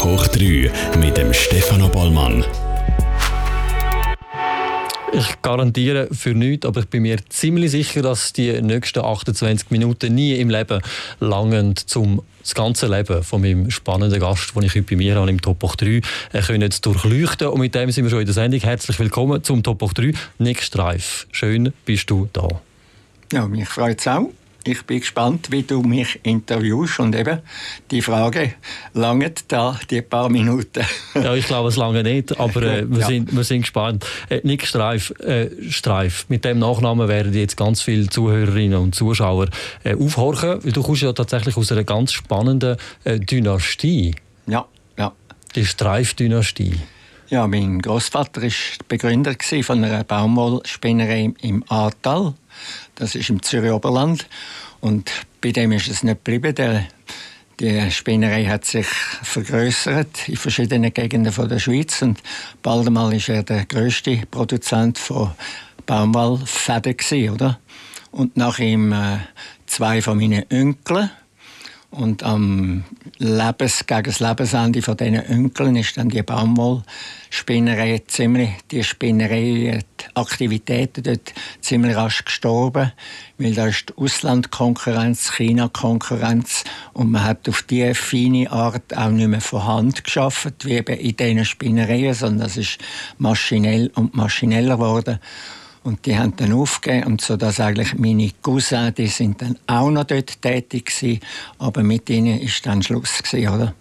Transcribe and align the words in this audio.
Top 0.00 0.12
hoch 0.12 0.28
3 0.28 0.70
mit 0.98 1.18
dem 1.18 1.34
Stefano 1.34 1.86
Bollmann. 1.88 2.42
Ich 5.12 5.42
garantiere 5.42 6.08
für 6.10 6.30
nichts, 6.30 6.64
aber 6.64 6.80
ich 6.80 6.88
bin 6.88 7.02
mir 7.02 7.18
ziemlich 7.28 7.72
sicher, 7.72 8.00
dass 8.00 8.32
die 8.32 8.62
nächsten 8.62 9.00
28 9.00 9.70
Minuten 9.70 10.14
nie 10.14 10.36
im 10.36 10.48
Leben 10.48 10.80
langen 11.18 11.76
zum 11.76 12.22
das 12.40 12.54
ganze 12.54 12.86
Leben 12.86 13.22
von 13.22 13.42
meinem 13.42 13.70
spannenden 13.70 14.20
Gast, 14.20 14.56
den 14.56 14.62
ich 14.62 14.74
heute 14.74 14.84
bei 14.84 14.96
mir 14.96 15.16
habe, 15.16 15.28
im 15.28 15.42
Top 15.42 15.60
3 15.60 15.86
äh, 16.32 16.40
können 16.40 16.72
durchleuchten. 16.80 17.48
Und 17.48 17.60
mit 17.60 17.74
dem 17.74 17.90
sind 17.90 18.04
wir 18.04 18.10
schon 18.10 18.20
in 18.20 18.26
der 18.26 18.34
Sendung. 18.34 18.60
Herzlich 18.60 18.98
willkommen 18.98 19.44
zum 19.44 19.62
Top 19.62 19.80
3. 19.92 20.14
Nick 20.38 20.62
Streif, 20.62 21.26
schön 21.30 21.74
bist 21.84 22.08
du 22.08 22.26
da. 22.32 22.48
Ja, 23.32 23.46
mich 23.46 23.68
freut 23.68 24.00
es 24.00 24.08
auch. 24.08 24.30
Ich 24.64 24.82
bin 24.84 25.00
gespannt, 25.00 25.50
wie 25.50 25.62
du 25.62 25.82
mich 25.82 26.20
interviewst 26.22 27.00
und 27.00 27.14
eben 27.16 27.40
die 27.90 28.02
Frage, 28.02 28.54
lange 28.92 29.32
da 29.48 29.78
die 29.88 30.02
paar 30.02 30.28
Minuten? 30.28 30.84
ja, 31.14 31.34
ich 31.34 31.46
glaube, 31.46 31.70
es 31.70 31.76
lange 31.76 32.02
nicht, 32.02 32.38
aber 32.38 32.62
äh, 32.62 32.90
wir, 32.90 33.00
ja. 33.00 33.06
sind, 33.06 33.34
wir 33.34 33.44
sind 33.44 33.62
gespannt. 33.62 34.04
Äh, 34.28 34.40
Nick 34.44 34.66
Streif, 34.66 35.10
äh, 35.20 35.50
Streif, 35.70 36.26
mit 36.28 36.44
dem 36.44 36.58
Nachnamen 36.58 37.08
werden 37.08 37.32
jetzt 37.32 37.56
ganz 37.56 37.80
viele 37.80 38.08
Zuhörerinnen 38.08 38.78
und 38.78 38.94
Zuschauer 38.94 39.48
äh, 39.84 39.94
aufhorchen, 39.94 40.62
weil 40.62 40.72
du 40.72 40.82
kommst 40.82 41.02
ja 41.02 41.12
tatsächlich 41.12 41.56
aus 41.56 41.72
einer 41.72 41.84
ganz 41.84 42.12
spannenden 42.12 42.76
äh, 43.04 43.18
Dynastie. 43.18 44.14
Ja, 44.46 44.66
ja. 44.98 45.12
Die 45.54 45.64
Streif-Dynastie. 45.64 46.74
Ja, 47.30 47.46
mein 47.46 47.80
Großvater 47.80 48.42
war 48.42 48.50
Begründer 48.88 49.34
von 49.62 49.84
einer 49.84 50.02
Baumwollspinnerei 50.02 51.32
im 51.42 51.64
Ahrtal. 51.68 52.34
Das 52.94 53.14
ist 53.14 53.30
im 53.30 53.42
Zürich 53.42 53.72
Oberland. 53.72 54.26
Und 54.80 55.10
bei 55.40 55.52
dem 55.52 55.72
ist 55.72 55.88
es 55.88 56.02
nicht 56.02 56.24
geblieben. 56.24 56.54
Der, 56.54 56.86
die 57.60 57.90
Spinnerei 57.90 58.46
hat 58.46 58.64
sich 58.64 58.86
vergrößert 58.86 60.28
in 60.28 60.36
verschiedenen 60.36 60.94
Gegenden 60.94 61.32
von 61.32 61.48
der 61.48 61.58
Schweiz 61.58 62.00
und 62.00 62.22
bald 62.62 62.86
einmal 62.86 63.12
ist 63.12 63.28
er 63.28 63.42
der 63.42 63.66
größte 63.66 64.22
Produzent 64.30 64.98
von 64.98 65.32
Baumwollfäden 65.84 67.30
oder? 67.30 67.58
Und 68.10 68.36
nach 68.36 68.58
ihm 68.58 68.92
äh, 68.92 69.18
zwei 69.66 70.00
von 70.00 70.18
meinen 70.18 70.44
Onkeln 70.50 71.10
und 71.90 72.22
am 72.22 72.84
Lebens, 73.18 73.84
gegen 73.86 74.04
das 74.04 74.20
Lebensende 74.20 74.80
von 74.80 74.96
diesen 74.96 75.28
Onkeln 75.28 75.76
ist 75.76 75.96
dann 75.96 76.08
die 76.08 76.22
Baumwollspinnerei 76.22 78.02
ziemlich, 78.06 78.50
die 78.70 78.84
Spinnerei, 78.84 79.80
die 80.00 80.06
Aktivitäten 80.14 81.02
dort 81.02 81.34
ziemlich 81.60 81.96
rasch 81.96 82.24
gestorben, 82.24 82.92
weil 83.38 83.54
da 83.54 83.66
ist 83.66 83.88
die 83.88 84.00
Auslandkonkurrenz, 84.00 85.32
China-Konkurrenz 85.32 86.64
und 86.92 87.10
man 87.10 87.24
hat 87.24 87.48
auf 87.48 87.62
diese 87.62 87.96
feine 87.96 88.50
Art 88.52 88.96
auch 88.96 89.10
nicht 89.10 89.28
mehr 89.28 89.40
von 89.40 89.64
Hand 89.64 90.04
geschafft, 90.04 90.64
wie 90.64 90.74
eben 90.74 90.96
in 90.96 91.16
diesen 91.16 91.44
Spinnereien, 91.44 92.14
sondern 92.14 92.46
es 92.46 92.56
ist 92.56 92.78
maschinell 93.18 93.90
und 93.96 94.14
maschineller 94.14 94.76
geworden. 94.76 95.18
Und 95.82 96.04
die 96.04 96.18
haben 96.18 96.36
dann 96.36 96.52
aufgegeben 96.52 97.06
und 97.06 97.20
so 97.20 97.36
dass 97.36 97.58
eigentlich 97.58 97.94
meine 97.94 98.30
Cousins, 98.42 98.94
die 98.96 99.06
sind 99.06 99.40
dann 99.40 99.56
auch 99.66 99.90
noch 99.90 100.04
dort 100.04 100.42
tätig 100.42 100.86
gewesen, 100.86 101.20
aber 101.58 101.82
mit 101.82 102.10
ihnen 102.10 102.38
ist 102.40 102.66
dann 102.66 102.82
Schluss 102.82 103.22
gewesen, 103.22 103.48
oder? 103.48 103.74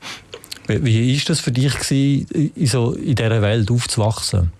Wie 0.67 1.15
ist 1.15 1.29
das 1.29 1.39
für 1.39 1.51
dich 1.51 1.73
gewesen, 1.73 2.51
in, 2.55 2.67
so 2.67 2.93
in 2.93 3.15
dieser 3.15 3.41
Welt 3.41 3.71
aufzuwachsen? 3.71 4.51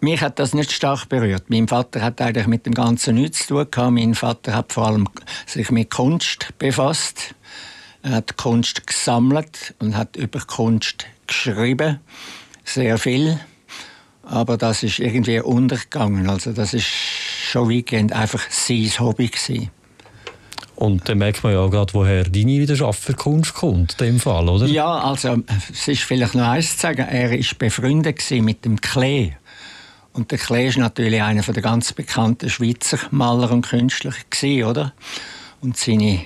Mich 0.00 0.20
hat 0.20 0.38
das 0.38 0.54
nicht 0.54 0.72
stark 0.72 1.08
berührt. 1.08 1.44
Mein 1.48 1.68
Vater 1.68 2.02
hat 2.02 2.20
eigentlich 2.20 2.46
mit 2.46 2.66
dem 2.66 2.74
Ganzen 2.74 3.16
nichts 3.16 3.46
zu 3.46 3.54
tun 3.54 3.70
gehabt. 3.70 3.92
Mein 3.92 4.14
Vater 4.14 4.54
hat 4.54 4.72
vor 4.72 4.86
allem 4.86 5.08
sich 5.46 5.70
mit 5.70 5.90
Kunst 5.90 6.48
befasst. 6.58 7.34
Er 8.02 8.12
hat 8.12 8.36
Kunst 8.36 8.86
gesammelt 8.86 9.74
und 9.78 9.96
hat 9.96 10.16
über 10.16 10.40
Kunst 10.40 11.06
geschrieben. 11.26 12.00
Sehr 12.64 12.98
viel 12.98 13.40
aber 14.26 14.56
das 14.56 14.82
ist 14.82 14.98
irgendwie 14.98 15.40
untergegangen. 15.40 16.28
Also 16.28 16.52
das 16.52 16.74
ist 16.74 16.86
schon 16.86 17.70
weitgehend 17.70 18.12
einfach 18.12 18.42
sein 18.50 18.90
Hobby 18.98 19.28
gewesen. 19.28 19.70
Und 20.74 21.08
dann 21.08 21.18
merkt 21.18 21.42
man 21.42 21.54
ja 21.54 21.66
gerade, 21.68 21.94
woher 21.94 22.24
deine 22.24 22.58
Leidenschaft 22.58 23.02
für 23.02 23.14
Kunst 23.14 23.54
kommt, 23.54 23.92
in 23.98 24.06
dem 24.06 24.20
Fall, 24.20 24.46
oder? 24.48 24.66
Ja, 24.66 24.98
also 24.98 25.38
es 25.72 25.88
ist 25.88 26.02
vielleicht 26.02 26.34
noch 26.34 26.46
eins 26.46 26.74
zu 26.76 26.82
sagen, 26.82 27.06
er 27.08 27.30
war 27.30 27.46
befreundet 27.58 28.30
mit 28.30 28.64
dem 28.64 28.78
Klee. 28.80 29.32
Und 30.12 30.30
der 30.30 30.38
Klee 30.38 30.68
ist 30.68 30.76
natürlich 30.76 31.22
einer 31.22 31.40
der 31.40 31.62
ganz 31.62 31.92
bekannten 31.92 32.50
Schweizer 32.50 32.98
Maler 33.10 33.50
und 33.52 33.66
Künstler 33.66 34.12
gewesen, 34.28 34.64
oder? 34.64 34.92
Und 35.62 35.78
seine 35.78 36.20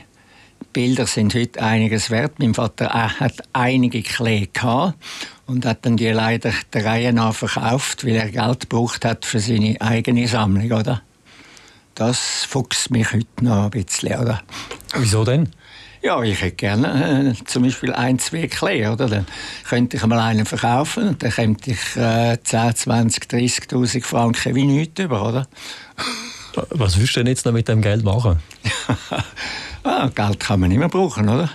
Bilder 0.73 1.07
sind 1.07 1.35
heute 1.35 1.63
einiges 1.63 2.11
wert. 2.11 2.39
Mein 2.39 2.55
Vater 2.55 2.89
hat 2.93 3.35
einige 3.53 4.03
Klee 4.03 4.49
gehabt 4.53 4.97
und 5.51 5.67
hat 5.67 5.85
dann 5.85 5.97
die 5.97 6.09
leider 6.09 6.53
der 6.73 6.85
Reihe 6.85 7.13
nach 7.13 7.35
verkauft, 7.35 8.07
weil 8.07 8.15
er 8.15 8.31
Geld 8.31 8.61
gebraucht 8.61 9.05
hat 9.05 9.25
für 9.25 9.41
seine 9.41 9.81
eigene 9.81 10.29
Sammlung, 10.29 10.71
oder? 10.71 11.03
Das 11.95 12.47
fuchst 12.49 12.91
mich 12.91 13.13
heute 13.13 13.27
noch 13.43 13.65
ein 13.65 13.71
bisschen, 13.71 14.19
oder? 14.19 14.43
Wieso 14.97 15.25
denn? 15.25 15.49
Ja, 16.03 16.23
ich 16.23 16.41
hätte 16.41 16.57
gerne 16.57 17.35
äh, 17.37 17.45
zum 17.45 17.65
Beispiel 17.65 17.93
ein, 17.93 18.19
zwei 18.19 18.47
Klee, 18.47 18.87
oder? 18.87 19.07
Dann 19.07 19.27
könnte 19.69 19.97
ich 19.99 20.07
mal 20.07 20.19
einen 20.19 20.47
verkaufen 20.47 21.09
und 21.09 21.23
dann 21.23 21.31
könnte 21.31 21.73
ich 21.73 21.97
äh, 21.97 22.39
10, 22.43 22.77
20, 22.77 23.25
30'000 23.25 24.03
Franken 24.03 24.55
wie 24.55 24.65
nichts 24.65 24.99
über, 25.01 25.29
oder? 25.29 25.47
Was 26.71 26.97
würdest 26.97 27.17
du 27.17 27.21
denn 27.21 27.27
jetzt 27.27 27.45
noch 27.45 27.53
mit 27.53 27.69
dem 27.69 27.83
Geld 27.83 28.03
machen? 28.03 28.39
ah, 29.85 30.09
Geld 30.15 30.41
kann 30.41 30.61
man 30.61 30.71
immer 30.71 30.89
brauchen, 30.89 31.29
oder? 31.29 31.51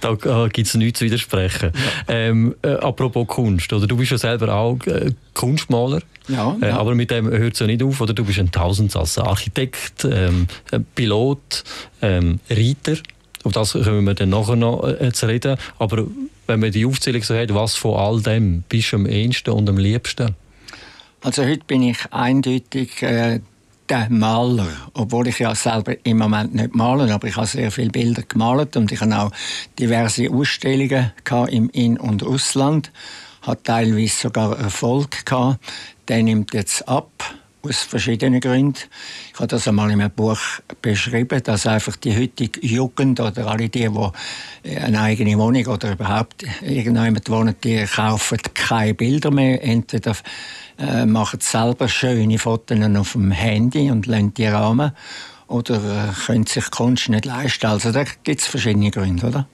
da 0.00 0.12
äh, 0.12 0.48
gibt 0.48 0.68
es 0.68 0.74
nichts 0.74 0.98
zu 0.98 1.04
widersprechen. 1.04 1.72
Ja. 1.74 2.14
Ähm, 2.14 2.54
äh, 2.62 2.72
apropos 2.74 3.26
Kunst, 3.26 3.72
oder? 3.72 3.86
du 3.86 3.96
bist 3.96 4.12
ja 4.12 4.18
selber 4.18 4.54
auch 4.54 4.78
äh, 4.86 5.12
Kunstmaler. 5.34 6.00
Ja, 6.28 6.56
äh, 6.60 6.68
ja. 6.68 6.78
aber 6.78 6.94
mit 6.94 7.10
dem 7.10 7.28
hört 7.28 7.54
es 7.54 7.60
ja 7.60 7.66
nicht 7.66 7.82
auf. 7.82 8.00
Oder? 8.00 8.14
Du 8.14 8.24
bist 8.24 8.38
ein 8.38 8.50
Tausendsasser. 8.50 9.26
Architekt, 9.26 10.06
ähm, 10.10 10.46
Pilot, 10.94 11.64
ähm, 12.00 12.40
Reiter. 12.48 12.96
Auf 13.42 13.52
das 13.52 13.72
können 13.72 14.04
wir 14.04 14.14
dann 14.14 14.30
nachher 14.30 14.56
noch 14.56 14.84
äh, 14.84 15.12
zu 15.12 15.26
reden. 15.26 15.58
Aber 15.78 16.06
wenn 16.46 16.60
man 16.60 16.72
die 16.72 16.86
Aufzählung 16.86 17.22
so 17.22 17.36
hat, 17.36 17.52
was 17.52 17.76
von 17.76 17.96
all 17.96 18.22
dem 18.22 18.64
bist 18.68 18.92
du 18.92 18.96
am 18.96 19.06
ehesten 19.06 19.50
und 19.50 19.68
am 19.68 19.76
liebsten? 19.76 20.34
Also 21.20 21.44
heute 21.44 21.64
bin 21.66 21.82
ich 21.82 21.98
eindeutig 22.10 23.02
der 23.88 24.08
Maler, 24.10 24.68
obwohl 24.94 25.28
ich 25.28 25.38
ja 25.38 25.54
selber 25.54 25.94
im 26.04 26.18
Moment 26.18 26.54
nicht 26.54 26.74
male, 26.74 27.12
aber 27.12 27.28
ich 27.28 27.36
habe 27.36 27.46
sehr 27.46 27.70
viele 27.70 27.90
Bilder 27.90 28.22
gemalt 28.22 28.76
und 28.76 28.90
ich 28.92 29.00
habe 29.00 29.16
auch 29.18 29.30
diverse 29.78 30.30
Ausstellungen 30.30 31.12
im 31.48 31.70
In- 31.70 31.98
und 31.98 32.22
Ausland, 32.22 32.90
hat 33.42 33.64
teilweise 33.64 34.16
sogar 34.16 34.58
Erfolg 34.58 35.26
gehabt. 35.26 35.60
Der 36.08 36.22
nimmt 36.22 36.54
jetzt 36.54 36.88
ab 36.88 37.10
aus 37.64 37.80
verschiedenen 37.80 38.40
Gründen. 38.40 38.78
Ich 39.32 39.38
habe 39.38 39.48
das 39.48 39.66
einmal 39.66 39.90
in 39.90 40.00
einem 40.00 40.10
Buch 40.10 40.38
beschrieben, 40.82 41.42
dass 41.42 41.66
einfach 41.66 41.96
die 41.96 42.16
heutige 42.16 42.64
Jugend 42.66 43.20
oder 43.20 43.46
alle 43.46 43.68
die, 43.68 43.88
die 43.88 44.76
eine 44.76 45.00
eigene 45.00 45.38
Wohnung 45.38 45.66
oder 45.66 45.92
überhaupt 45.92 46.44
irgendjemand 46.62 47.28
wohnen, 47.30 47.54
die 47.62 47.84
kaufen 47.84 48.38
keine 48.54 48.94
Bilder 48.94 49.30
mehr. 49.30 49.62
Entweder 49.62 50.14
äh, 50.78 51.06
machen 51.06 51.40
selber 51.40 51.88
schöne 51.88 52.38
Fotos 52.38 52.78
auf 52.80 53.12
dem 53.12 53.30
Handy 53.30 53.90
und 53.90 54.06
lassen 54.06 54.34
die 54.34 54.46
Rahmen 54.46 54.92
oder 55.46 55.76
äh, 55.76 56.12
können 56.26 56.46
sich 56.46 56.70
Kunst 56.70 57.08
nicht 57.08 57.24
leisten. 57.24 57.66
Also 57.66 57.92
da 57.92 58.04
gibt 58.04 58.40
es 58.40 58.46
verschiedene 58.46 58.90
Gründe, 58.90 59.26
oder? 59.26 59.46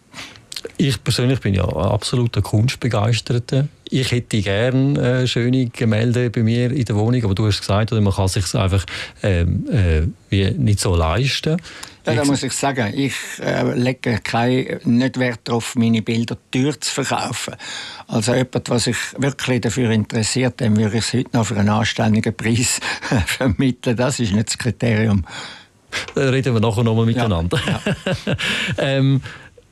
Ich 0.76 1.02
persönlich 1.02 1.40
bin 1.40 1.54
ja 1.54 1.64
absoluter 1.64 2.42
Kunstbegeisterter. 2.42 3.68
Ich 3.92 4.12
hätte 4.12 4.40
gerne 4.40 5.22
äh, 5.22 5.26
schöne 5.26 5.66
Gemälde 5.66 6.30
bei 6.30 6.42
mir 6.44 6.70
in 6.70 6.84
der 6.84 6.94
Wohnung, 6.94 7.24
aber 7.24 7.34
du 7.34 7.46
hast 7.46 7.60
gesagt, 7.60 7.90
man 7.90 8.12
kann 8.12 8.26
es 8.26 8.34
sich 8.34 8.54
einfach 8.54 8.84
ähm, 9.22 9.66
äh, 10.30 10.50
nicht 10.52 10.78
so 10.78 10.94
leisten. 10.94 11.60
Ja, 12.06 12.14
da 12.14 12.24
muss 12.24 12.42
ich 12.42 12.52
sagen, 12.52 12.94
ich 12.96 13.14
äh, 13.40 13.74
lege 13.74 14.20
kein, 14.22 14.80
nicht 14.84 15.18
Wert 15.18 15.40
darauf, 15.44 15.74
meine 15.74 16.02
Bilder 16.02 16.36
teuer 16.50 16.80
zu 16.80 17.02
verkaufen. 17.02 17.54
Also 18.06 18.34
jemand, 18.34 18.70
was 18.70 18.84
sich 18.84 18.96
wirklich 19.18 19.60
dafür 19.60 19.90
interessiert, 19.90 20.60
dem 20.60 20.76
würde 20.76 20.98
ich 20.98 21.04
es 21.04 21.12
heute 21.12 21.36
noch 21.36 21.46
für 21.46 21.56
einen 21.56 21.68
anständigen 21.68 22.34
Preis 22.34 22.80
vermitteln. 23.26 23.96
Das 23.96 24.18
ist 24.18 24.32
nicht 24.32 24.48
das 24.48 24.58
Kriterium. 24.58 25.26
Da 26.14 26.30
reden 26.30 26.54
wir 26.54 26.60
nachher 26.60 26.84
nochmal 26.84 27.06
miteinander. 27.06 27.60
Ja, 27.66 27.80
ja. 28.26 28.36
ähm, 28.78 29.20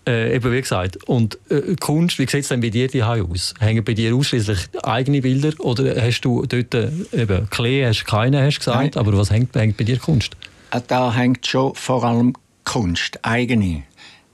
äh, 0.08 0.34
eben 0.34 0.52
wie 0.52 0.60
gesagt, 0.60 0.96
und 1.06 1.38
äh, 1.50 1.76
Kunst, 1.78 2.19
wie 2.19 2.26
sieht 2.26 2.43
es 2.43 2.49
denn 2.49 2.60
bei 2.60 2.70
dir 2.70 2.88
die 2.88 3.02
aus? 3.02 3.55
Hängen 3.60 3.84
bei 3.84 3.93
dir 3.93 4.14
ausschließlich 4.14 4.69
eigene 4.82 5.20
Bilder 5.20 5.52
oder 5.60 6.00
hast 6.00 6.22
du 6.22 6.46
dort 6.46 6.75
äh, 6.75 6.90
eben 7.12 7.49
Klee, 7.50 7.87
hast 7.87 8.06
keine, 8.06 8.43
hast 8.43 8.58
gesagt, 8.58 8.96
Nein. 8.96 9.06
aber 9.06 9.16
was 9.19 9.31
hängt, 9.31 9.55
hängt 9.55 9.76
bei 9.76 9.84
dir 9.84 9.99
Kunst? 9.99 10.37
Äh, 10.70 10.81
da 10.87 11.12
hängt 11.12 11.46
schon 11.46 11.75
vor 11.75 12.05
allem 12.05 12.32
Kunst, 12.64 13.19
eigene. 13.22 13.82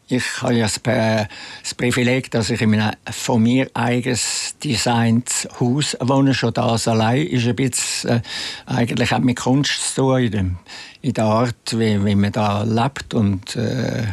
Ich 0.06 0.42
habe 0.42 0.54
ja 0.54 0.66
das, 0.66 1.74
Privileg, 1.76 2.30
dass 2.30 2.50
ich 2.50 2.60
in 2.60 2.74
einem 2.74 2.92
von 3.10 3.42
mir 3.42 3.70
eigenes 3.72 4.54
designtes 4.62 5.48
Haus 5.58 5.96
wohne. 5.98 6.34
Schon 6.34 6.52
das 6.52 6.86
allein 6.86 7.26
ist 7.26 7.46
ein 7.46 7.56
bisschen, 7.56 8.10
äh, 8.10 8.20
eigentlich 8.66 9.10
hat 9.10 9.24
mit 9.24 9.38
Kunst 9.38 9.94
zu 9.94 10.02
tun, 10.02 10.58
in, 11.00 11.14
der 11.14 11.24
Art, 11.24 11.78
wie, 11.78 12.04
wie 12.04 12.14
man 12.14 12.32
da 12.32 12.62
lebt. 12.62 13.14
Und 13.14 13.56
äh, 13.56 14.04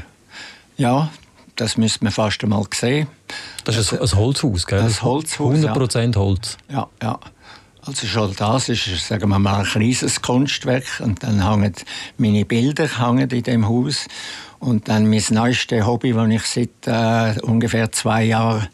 ja, 0.78 1.12
das 1.62 1.78
müsste 1.78 2.04
man 2.04 2.12
fast 2.12 2.44
einmal 2.44 2.66
sehen. 2.74 3.08
Das 3.66 3.78
ist 3.78 3.94
ein, 3.94 4.00
ein 4.00 4.16
Holzhaus, 4.16 4.66
gell? 4.66 4.82
Ein 4.82 5.02
Holzhaus, 5.02 5.56
100% 5.56 6.16
Holz. 6.16 6.58
Ja, 6.70 6.88
ja. 7.04 7.20
Also 7.84 8.08
schon 8.08 8.36
das 8.36 8.70
ist, 8.70 9.08
sagen 9.08 9.30
wir 9.30 9.38
mal, 9.40 9.60
ein 9.60 9.66
kleines 9.66 10.22
Kunstwerk 10.22 10.86
und 11.00 11.22
dann 11.24 11.48
hängen 11.48 11.74
meine 12.18 12.46
Bilder 12.46 12.88
hängen 13.00 13.30
in 13.30 13.44
dem 13.44 13.68
Haus 13.68 14.08
und 14.60 14.88
dann 14.88 15.08
mein 15.08 15.24
neuestes 15.30 15.86
Hobby, 15.86 16.14
das 16.14 16.30
ich 16.30 16.46
seit 16.46 16.88
äh, 16.88 17.40
ungefähr 17.42 17.92
zwei 17.92 18.24
Jahren 18.24 18.68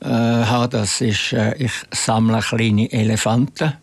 äh, 0.00 0.06
habe, 0.06 0.68
das 0.68 1.00
ist, 1.00 1.32
äh, 1.32 1.54
ich 1.56 1.72
sammle 1.92 2.40
kleine 2.40 2.92
Elefanten, 2.92 3.74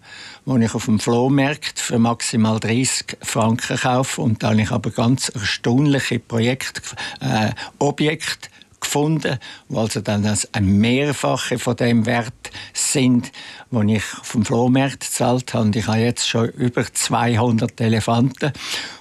die 0.45 0.65
ich 0.65 0.75
auf 0.75 0.85
dem 0.85 0.99
Flohmarkt 0.99 1.79
für 1.79 1.99
maximal 1.99 2.59
30 2.59 3.17
Franken 3.21 3.77
kaufe. 3.77 4.21
Und 4.21 4.43
dann 4.43 4.51
habe 4.51 4.61
ich 4.61 4.71
aber 4.71 4.91
ganz 4.91 5.29
erstaunliche 5.29 6.19
Projekte, 6.19 6.81
äh, 7.19 7.51
Objekte 7.79 8.49
gefunden, 8.79 9.39
die 9.69 9.75
also 9.75 10.01
dann 10.01 10.25
ein 10.51 10.77
Mehrfache 10.77 11.57
von 11.57 11.75
dem 11.75 12.05
Wert 12.05 12.44
sind, 12.73 13.31
den 13.71 13.89
ich 13.89 14.03
vom 14.03 14.45
Flohmarkt 14.45 15.01
gezahlt 15.01 15.53
habe. 15.53 15.65
Und 15.65 15.75
ich 15.75 15.87
habe 15.87 15.99
jetzt 15.99 16.27
schon 16.27 16.49
über 16.49 16.85
200 16.91 17.79
Elefanten 17.81 18.51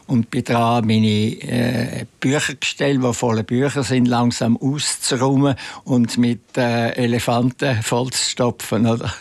und 0.07 0.31
bin 0.31 0.45
dran, 0.45 0.87
meine 0.87 1.07
äh, 1.07 2.07
Büchergestelle, 2.21 2.99
die 2.99 3.15
voller 3.15 3.43
Bücher 3.43 3.83
sind, 3.83 4.07
langsam 4.07 4.57
auszuräumen 4.57 5.57
und 5.85 6.19
mit 6.19 6.57
äh, 6.57 6.91
Elefanten 6.91 7.83
vollzustopfen. 7.83 8.87
Oder? 8.87 9.13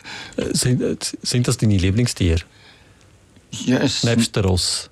Sind, 0.52 1.16
sind 1.22 1.48
das 1.48 1.58
deine 1.58 1.78
Lieblingstiere? 1.78 2.42
Ja, 3.52 3.80
Nebst 4.04 4.36
der 4.36 4.46
Ross? 4.46 4.90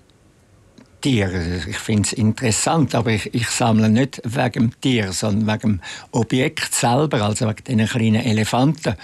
Tier. 1.01 1.65
Ich 1.67 1.77
finde 1.77 2.07
es 2.07 2.13
interessant, 2.13 2.95
aber 2.95 3.11
ich, 3.11 3.33
ich, 3.33 3.47
sammle 3.49 3.89
nicht 3.89 4.21
wegen 4.23 4.69
dem 4.69 4.81
Tier, 4.81 5.11
sondern 5.11 5.47
wegen 5.47 5.77
dem 5.77 5.81
Objekt 6.11 6.73
selber, 6.73 7.21
also 7.23 7.47
wegen 7.47 7.63
diesen 7.63 7.87
kleinen 7.87 8.23
Elefanten, 8.23 8.95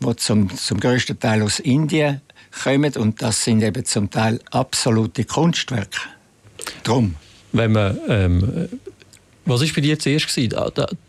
die 0.00 0.16
zum, 0.16 0.54
zum 0.54 0.78
größten 0.78 1.18
Teil 1.18 1.42
aus 1.42 1.58
Indien 1.60 2.20
kommen 2.62 2.92
und 2.96 3.22
das 3.22 3.44
sind 3.44 3.62
eben 3.62 3.84
zum 3.84 4.10
Teil 4.10 4.40
absolute 4.50 5.24
Kunstwerke. 5.24 6.00
Drum. 6.84 7.16
Wenn 7.52 7.72
man, 7.72 7.98
ähm, 8.08 8.68
was 9.44 9.60
war 9.60 9.68
bei 9.74 9.80
dir 9.80 9.98
zuerst, 9.98 10.28
gewesen, 10.28 10.54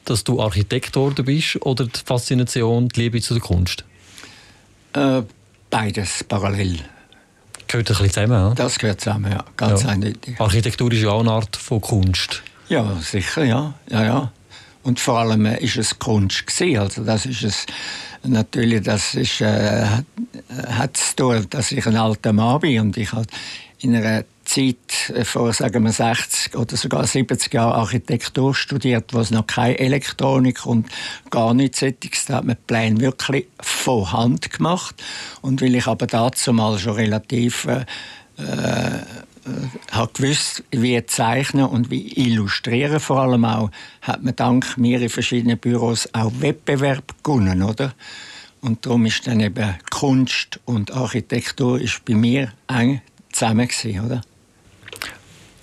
dass 0.05 0.23
du 0.23 0.41
Architekt 0.41 0.93
geworden 0.93 1.25
bist 1.25 1.61
oder 1.65 1.85
die 1.85 1.99
Faszination, 2.05 2.89
die 2.89 3.01
Liebe 3.01 3.21
zu 3.21 3.33
der 3.33 3.43
Kunst? 3.43 3.83
Äh, 4.93 5.23
beides 5.69 6.23
parallel. 6.23 6.79
Gehört 7.67 7.89
ein 7.89 7.97
bisschen 7.97 8.11
zusammen, 8.11 8.31
ja? 8.31 8.53
Das 8.55 8.79
gehört 8.79 9.01
zusammen, 9.01 9.31
ja. 9.31 9.43
Ganz 9.57 9.83
ja. 9.83 9.89
eindeutig. 9.89 10.39
Architektur 10.39 10.91
ist 10.91 11.01
ja 11.01 11.09
auch 11.09 11.19
eine 11.19 11.31
Art 11.31 11.55
von 11.55 11.81
Kunst. 11.81 12.43
Ja, 12.69 12.95
sicher, 13.01 13.43
ja. 13.43 13.73
ja, 13.89 14.03
ja. 14.03 14.31
Und 14.83 14.99
vor 14.99 15.19
allem 15.19 15.45
äh, 15.45 15.57
ist 15.59 15.77
es 15.77 15.99
Kunst 15.99 16.47
gewesen. 16.47 16.79
Also 16.79 17.03
das 17.03 17.25
ist 17.25 17.43
es 17.43 17.65
natürlich, 18.23 18.83
das 18.83 19.15
ist, 19.15 19.41
äh, 19.41 19.85
hat 20.69 20.95
zu 20.97 21.15
tun, 21.15 21.47
dass 21.49 21.71
ich 21.71 21.85
ein 21.85 21.97
alter 21.97 22.33
Mann 22.33 22.59
bin 22.61 22.79
und 22.79 22.97
ich 22.97 23.11
halt 23.11 23.29
in 23.79 23.95
einer 23.95 24.23
Zeit 24.47 25.09
äh, 25.13 25.25
vor 25.25 25.51
sagen 25.53 25.83
wir 25.83 25.91
60 25.91 26.55
oder 26.55 26.75
sogar 26.77 27.05
70 27.05 27.53
Jahren 27.53 27.73
Architektur 27.73 28.55
studiert, 28.55 29.13
wo 29.13 29.19
es 29.19 29.29
noch 29.29 29.45
keine 29.45 29.77
Elektronik 29.77 30.65
und 30.65 30.87
gar 31.29 31.53
nichts 31.53 31.79
Sättiges. 31.79 32.25
Da 32.25 32.37
hat 32.37 32.45
man 32.45 32.55
die 32.55 32.63
Pläne 32.65 33.01
wirklich 33.01 33.47
von 33.59 34.11
Hand 34.11 34.51
gemacht. 34.51 34.95
Und 35.41 35.61
weil 35.61 35.75
ich 35.75 35.87
aber 35.87 36.07
dazu 36.07 36.53
mal 36.53 36.79
schon 36.79 36.93
relativ 36.93 37.65
äh, 37.65 37.85
äh, 38.37 38.99
habe 39.91 40.11
gewusst, 40.13 40.63
wie 40.71 41.05
zeichnen 41.05 41.65
und 41.65 41.89
wie 41.89 42.07
illustrieren 42.13 42.99
vor 42.99 43.19
allem 43.19 43.45
auch, 43.45 43.69
hat 44.01 44.23
man 44.23 44.35
dank 44.35 44.77
mir 44.77 45.01
in 45.01 45.09
verschiedenen 45.09 45.57
Büros 45.57 46.09
auch 46.13 46.31
Wettbewerb 46.39 47.15
gewonnen, 47.23 47.63
oder? 47.63 47.93
Und 48.61 48.85
darum 48.85 49.05
ist 49.05 49.27
dann 49.27 49.39
eben 49.39 49.75
Kunst 49.89 50.59
und 50.65 50.91
Architektur 50.91 51.79
ist 51.79 52.03
bei 52.05 52.15
mir 52.15 52.51
eng 52.67 53.01
zusammen 53.31 53.67
gewesen, 53.67 54.05
oder? 54.05 54.21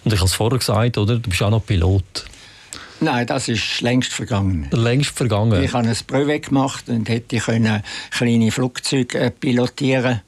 Und 0.04 0.12
ich 0.12 0.18
habe 0.18 0.26
es 0.26 0.34
vorher 0.34 0.58
gesagt, 0.58 0.98
oder? 0.98 1.18
Du 1.18 1.30
bist 1.30 1.42
auch 1.42 1.50
noch 1.50 1.64
Pilot. 1.64 2.24
Nein, 3.00 3.26
das 3.26 3.48
ist 3.48 3.80
längst 3.80 4.12
vergangen. 4.12 4.68
Längst 4.70 5.10
vergangen? 5.10 5.62
Ich 5.62 5.72
habe 5.72 5.88
ein 5.88 5.96
Brevet 6.06 6.48
gemacht 6.48 6.88
und 6.88 7.08
hätte 7.08 7.38
können 7.38 7.82
kleine 8.10 8.50
Flugzeuge 8.50 9.18
äh, 9.18 9.30
pilotieren 9.30 10.22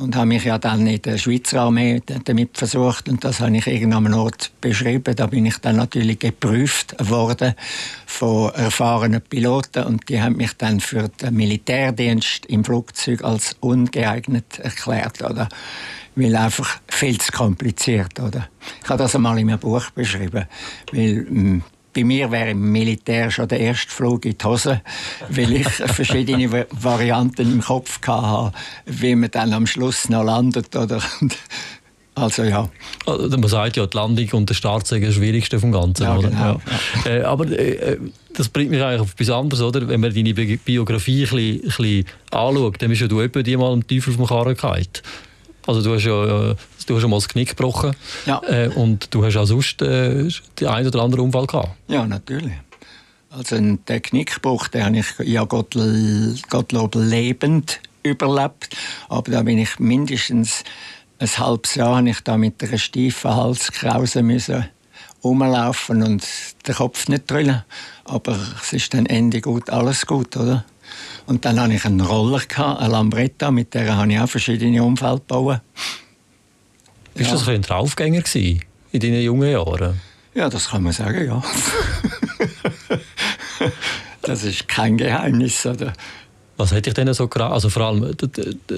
und 0.00 0.16
habe 0.16 0.26
mich 0.26 0.44
ja 0.44 0.58
dann 0.58 0.86
in 0.86 1.02
der 1.02 1.18
Schweizer 1.18 1.62
Armee 1.62 2.02
damit 2.24 2.56
versucht 2.56 3.08
und 3.08 3.22
das 3.24 3.40
habe 3.40 3.56
ich 3.56 3.66
irgendwann 3.66 4.06
am 4.06 4.14
Ort 4.14 4.50
beschrieben. 4.60 5.14
Da 5.14 5.26
bin 5.26 5.46
ich 5.46 5.58
dann 5.58 5.76
natürlich 5.76 6.18
geprüft 6.18 6.96
worden 7.08 7.54
von 8.06 8.52
erfahrenen 8.54 9.20
Piloten 9.20 9.84
und 9.84 10.08
die 10.08 10.20
haben 10.20 10.36
mich 10.36 10.54
dann 10.54 10.80
für 10.80 11.08
den 11.08 11.34
Militärdienst 11.34 12.46
im 12.46 12.64
Flugzeug 12.64 13.22
als 13.24 13.56
ungeeignet 13.60 14.58
erklärt, 14.58 15.22
oder? 15.22 15.48
weil 16.16 16.36
einfach 16.36 16.80
viel 16.88 17.18
zu 17.18 17.32
kompliziert, 17.32 18.18
oder? 18.20 18.48
Ich 18.82 18.88
habe 18.88 18.98
das 18.98 19.14
einmal 19.14 19.38
in 19.38 19.46
meinem 19.46 19.60
Buch 19.60 19.90
beschrieben, 19.90 20.46
weil 20.92 21.26
hm, 21.28 21.62
bei 21.92 22.04
mir 22.04 22.30
wäre 22.30 22.50
im 22.50 22.70
Militär 22.72 23.30
schon 23.30 23.48
der 23.48 23.60
erste 23.60 23.90
Flug 23.90 24.24
in 24.24 24.38
die 24.38 24.44
Hose, 24.44 24.80
weil 25.28 25.52
ich 25.52 25.68
verschiedene 25.68 26.66
Varianten 26.70 27.52
im 27.52 27.60
Kopf 27.60 28.00
hatte, 28.06 28.56
wie 28.86 29.14
man 29.14 29.30
dann 29.30 29.52
am 29.52 29.66
Schluss 29.66 30.08
noch 30.08 30.24
landet. 30.24 30.74
Oder? 30.76 31.02
Also 32.14 32.42
ja. 32.42 32.68
Also, 33.06 33.38
man 33.38 33.48
sagt 33.48 33.76
ja, 33.76 33.86
die 33.86 33.96
Landung 33.96 34.28
und 34.32 34.50
der 34.50 34.54
Start 34.54 34.86
sind 34.86 35.04
das 35.04 35.14
Schwierigste 35.14 35.58
vom 35.58 35.72
Ganzen. 35.72 36.04
Ja, 36.04 36.18
oder? 36.18 36.28
Genau, 36.28 36.60
ja. 37.04 37.10
Äh, 37.10 37.22
aber 37.22 37.46
äh, 37.46 37.98
das 38.36 38.48
bringt 38.48 38.70
mich 38.70 38.82
eigentlich 38.82 39.00
auf 39.00 39.12
etwas 39.12 39.30
anderes, 39.30 39.62
oder? 39.62 39.88
Wenn 39.88 40.00
man 40.00 40.14
deine 40.14 40.34
Biografie 40.34 41.24
ein 41.24 41.30
bisschen, 41.30 41.56
ein 41.56 41.62
bisschen 41.62 42.04
anschaut, 42.30 42.82
dann 42.82 42.88
bist 42.88 43.00
ja 43.00 43.08
du 43.08 43.20
etwa 43.20 43.42
die 43.42 43.56
mal 43.56 43.72
im 43.72 43.86
Teufel 43.86 44.10
auf 44.10 44.16
dem 44.16 44.26
Karren 44.26 44.56
gehalten. 44.56 45.02
Also 45.66 45.82
du 45.82 45.94
hast 45.94 46.04
ja 46.04 46.54
du 46.86 46.94
hast 46.94 47.00
schon 47.00 47.10
mal 47.10 47.16
das 47.18 47.28
Knick 47.28 47.50
gebrochen 47.50 47.94
ja. 48.26 48.40
Äh, 48.46 48.68
und 48.68 49.12
du 49.14 49.24
hast 49.24 49.36
auch 49.36 49.44
sonst 49.44 49.82
äh, 49.82 50.28
den 50.58 50.68
einen 50.68 50.88
oder 50.88 51.02
anderen 51.02 51.24
Unfall 51.26 51.46
gehabt. 51.46 51.70
Ja, 51.88 52.06
natürlich. 52.06 52.52
Also 53.30 53.56
den 53.56 53.84
Knickbruch, 53.86 54.68
den 54.68 54.84
habe 54.84 54.98
ich 54.98 55.06
ja 55.24 55.44
Gott, 55.44 55.76
Gottlob 56.48 56.96
lebend 56.96 57.80
überlebt, 58.02 58.70
aber 59.08 59.30
da 59.30 59.42
bin 59.42 59.58
ich 59.58 59.78
mindestens 59.78 60.64
ein 61.18 61.28
halbes 61.28 61.74
Jahr 61.74 61.98
habe 61.98 62.08
ich 62.08 62.20
da 62.22 62.36
mit 62.38 62.62
einer 62.62 62.78
steifen 62.78 63.34
Halskrause 63.34 64.22
müssen 64.22 64.66
rumlaufen 65.22 66.02
und 66.02 66.26
den 66.66 66.74
Kopf 66.74 67.08
nicht 67.08 67.30
drüllen. 67.30 67.62
Aber 68.04 68.38
es 68.62 68.72
ist 68.72 68.94
dann 68.94 69.06
Ende 69.06 69.40
gut, 69.40 69.70
alles 69.70 70.06
gut, 70.06 70.36
oder? 70.36 70.64
Und 71.30 71.44
dann 71.44 71.60
hatte 71.60 71.74
ich 71.74 71.84
einen 71.84 72.00
Roller, 72.00 72.40
eine 72.58 72.88
Lambretta, 72.88 73.52
mit 73.52 73.72
der 73.72 73.96
habe 73.96 74.12
ich 74.12 74.18
auch 74.18 74.28
verschiedene 74.28 74.82
Unfälle 74.82 75.18
gebaut. 75.18 75.60
Bist 77.14 77.30
ja. 77.30 77.36
du 77.36 77.50
ein 77.52 77.62
Draufgänger 77.62 78.24
in 78.34 78.60
deinen 78.92 79.22
jungen 79.22 79.48
Jahren? 79.48 80.00
Ja, 80.34 80.48
das 80.48 80.70
kann 80.70 80.82
man 80.82 80.92
sagen, 80.92 81.24
ja. 81.24 81.40
das 84.22 84.42
ist 84.42 84.66
kein 84.66 84.96
Geheimnis, 84.96 85.64
oder? 85.66 85.92
Was 86.56 86.72
hätte 86.72 86.90
ich 86.90 86.94
denn 86.94 87.14
so 87.14 87.28
gerade? 87.28 87.54
Also 87.54 87.70
vor 87.70 87.82
allem, 87.82 88.12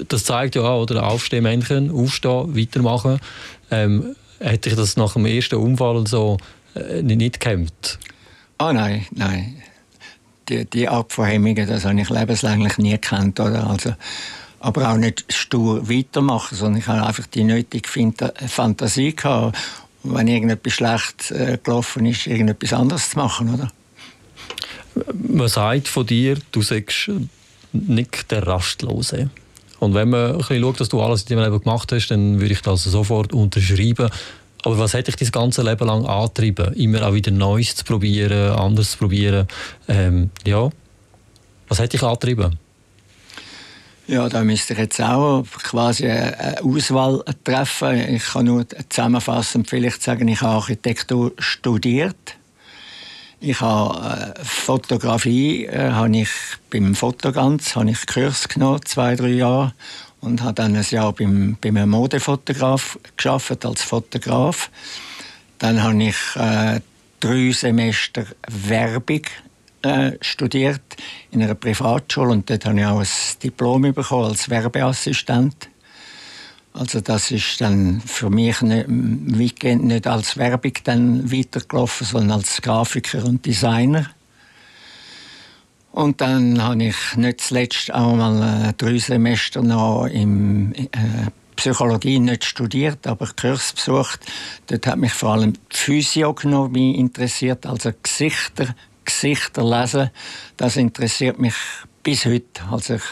das 0.07 0.23
zeigt 0.23 0.53
ja 0.53 0.61
auch, 0.61 0.83
oder 0.83 1.07
aufstehen 1.07 1.41
Männchen, 1.41 1.89
aufstehen, 1.89 2.55
weitermachen. 2.55 3.19
Ähm, 3.71 4.15
hätte 4.37 4.69
ich 4.69 4.75
das 4.75 4.95
nach 4.95 5.13
dem 5.13 5.25
ersten 5.25 5.55
Unfall 5.55 6.05
so 6.05 6.37
äh, 6.75 7.01
nicht 7.01 7.39
gekämpft? 7.39 7.97
Ah 8.59 8.69
oh, 8.69 8.73
nein, 8.73 9.07
nein 9.09 9.62
die, 10.49 10.65
die 10.65 10.87
Art 10.87 11.13
von 11.13 11.25
Hemmungen, 11.25 11.67
das 11.67 11.85
habe 11.85 11.99
ich 11.99 12.09
lebenslänglich 12.09 12.77
nie 12.77 12.91
gekannt. 12.91 13.39
Oder? 13.39 13.67
Also, 13.67 13.95
aber 14.59 14.91
auch 14.91 14.97
nicht 14.97 15.25
stur 15.29 15.89
weitermachen, 15.89 16.55
sondern 16.55 16.79
ich 16.79 16.87
habe 16.87 17.05
einfach 17.05 17.27
die 17.27 17.43
nötige 17.43 17.87
Fantasie 18.47 19.15
gehabt, 19.15 19.57
wenn 20.03 20.27
irgendetwas 20.27 20.73
schlecht 20.73 21.31
äh, 21.31 21.57
gelaufen 21.61 22.05
ist, 22.05 22.27
irgendetwas 22.27 22.73
anderes 22.73 23.09
zu 23.09 23.17
machen, 23.17 23.53
oder? 23.53 23.71
Man 25.13 25.47
sagt 25.47 25.87
von 25.87 26.05
dir, 26.05 26.37
du 26.51 26.61
sagst 26.61 27.09
nicht 27.71 28.31
der 28.31 28.45
Rastlose. 28.45 29.29
Und 29.79 29.95
wenn 29.95 30.09
man 30.09 30.31
ein 30.31 30.37
bisschen 30.37 30.61
schaut, 30.61 30.79
dass 30.79 30.89
du 30.89 31.01
alles 31.01 31.23
in 31.23 31.35
deinem 31.35 31.51
Leben 31.51 31.61
gemacht 31.61 31.91
hast, 31.91 32.07
dann 32.07 32.39
würde 32.39 32.53
ich 32.53 32.61
das 32.61 32.83
sofort 32.83 33.33
unterschreiben. 33.33 34.09
Aber 34.63 34.79
was 34.79 34.93
hat 34.93 35.07
dich 35.07 35.17
das 35.17 35.31
ganze 35.31 35.61
Leben 35.61 35.87
lang 35.87 36.05
angetrieben? 36.05 36.73
Immer 36.73 37.07
auch 37.07 37.13
wieder 37.13 37.31
Neues 37.31 37.75
zu 37.75 37.83
probieren, 37.83 38.57
anders 38.57 38.91
zu 38.91 38.97
probieren. 38.97 39.47
Ähm, 39.87 40.29
ja. 40.45 40.69
Was 41.67 41.79
hat 41.79 41.93
dich 41.93 42.03
angetrieben? 42.03 42.57
Ja, 44.07 44.27
da 44.27 44.43
müsste 44.43 44.73
ich 44.73 44.79
jetzt 44.79 45.01
auch 45.01 45.45
quasi 45.63 46.09
eine 46.09 46.57
Auswahl 46.61 47.23
treffen. 47.43 48.15
Ich 48.15 48.25
kann 48.25 48.45
nur 48.45 48.65
zusammenfassend 48.89 49.69
vielleicht 49.69 50.03
sagen, 50.03 50.27
ich 50.27 50.41
habe 50.41 50.55
Architektur 50.55 51.31
studiert. 51.37 52.35
Ich 53.39 53.59
habe 53.59 54.33
äh, 54.35 54.43
Fotografie, 54.43 55.65
äh, 55.65 55.91
habe 55.91 56.17
ich 56.17 56.29
beim 56.69 56.95
Fotogans, 56.95 57.75
habe 57.75 57.91
ich 57.91 58.05
Kurs 58.05 58.47
genommen, 58.47 58.81
zwei, 58.85 59.15
drei 59.15 59.29
Jahre 59.29 59.73
und 60.23 60.41
habe 60.41 60.53
dann 60.53 60.75
ein 60.75 60.85
Jahr 60.89 61.11
beim, 61.13 61.57
bei 61.59 61.69
einem 61.69 61.89
Modefotograf 61.89 62.97
geschafft 63.17 63.65
als 63.65 63.83
Fotograf. 63.83 64.69
Dann 65.59 65.83
habe 65.83 66.01
ich 66.03 66.15
äh, 66.35 66.79
drei 67.19 67.51
Semester 67.51 68.25
Werbung 68.47 69.21
äh, 69.81 70.13
studiert 70.21 70.81
in 71.31 71.43
einer 71.43 71.55
Privatschule 71.55 72.31
und 72.31 72.49
dort 72.49 72.65
habe 72.65 72.79
ich 72.79 72.85
auch 72.85 72.99
ein 72.99 73.07
Diplom 73.43 73.93
bekommen 73.93 74.29
als 74.29 74.49
Werbeassistent. 74.49 75.69
Also 76.71 77.01
das 77.01 77.29
ist 77.29 77.59
dann 77.61 78.01
für 78.01 78.29
mich 78.29 78.61
nicht, 78.61 78.87
weitgehend 78.87 79.83
nicht 79.83 80.07
als 80.07 80.37
Werbung 80.37 80.73
dann 80.85 81.31
weitergelaufen, 81.31 82.07
sondern 82.07 82.39
als 82.39 82.61
Grafiker 82.61 83.25
und 83.25 83.45
Designer. 83.45 84.09
Und 85.93 86.21
dann 86.21 86.61
habe 86.61 86.85
ich 86.85 86.95
nicht 87.17 87.39
zuletzt 87.39 87.93
auch 87.93 88.15
mal 88.15 88.69
äh, 88.69 88.73
drei 88.73 88.97
Semester 88.97 89.61
noch 89.61 90.07
im 90.07 90.73
äh, 90.73 90.87
Psychologie 91.55 92.17
nicht 92.17 92.45
studiert, 92.45 93.05
aber 93.05 93.29
Kurs 93.39 93.73
besucht. 93.73 94.19
Dort 94.65 94.87
hat 94.87 94.97
mich 94.97 95.13
vor 95.13 95.33
allem 95.33 95.53
Physiognomie 95.69 96.95
interessiert, 96.97 97.67
also 97.67 97.91
Gesichter, 98.01 98.73
Gesichter 99.05 99.63
lesen. 99.63 100.09
Das 100.57 100.77
interessiert 100.77 101.37
mich 101.37 101.53
bis 102.01 102.25
heute. 102.25 102.63
Also 102.71 102.95
ich, 102.95 103.05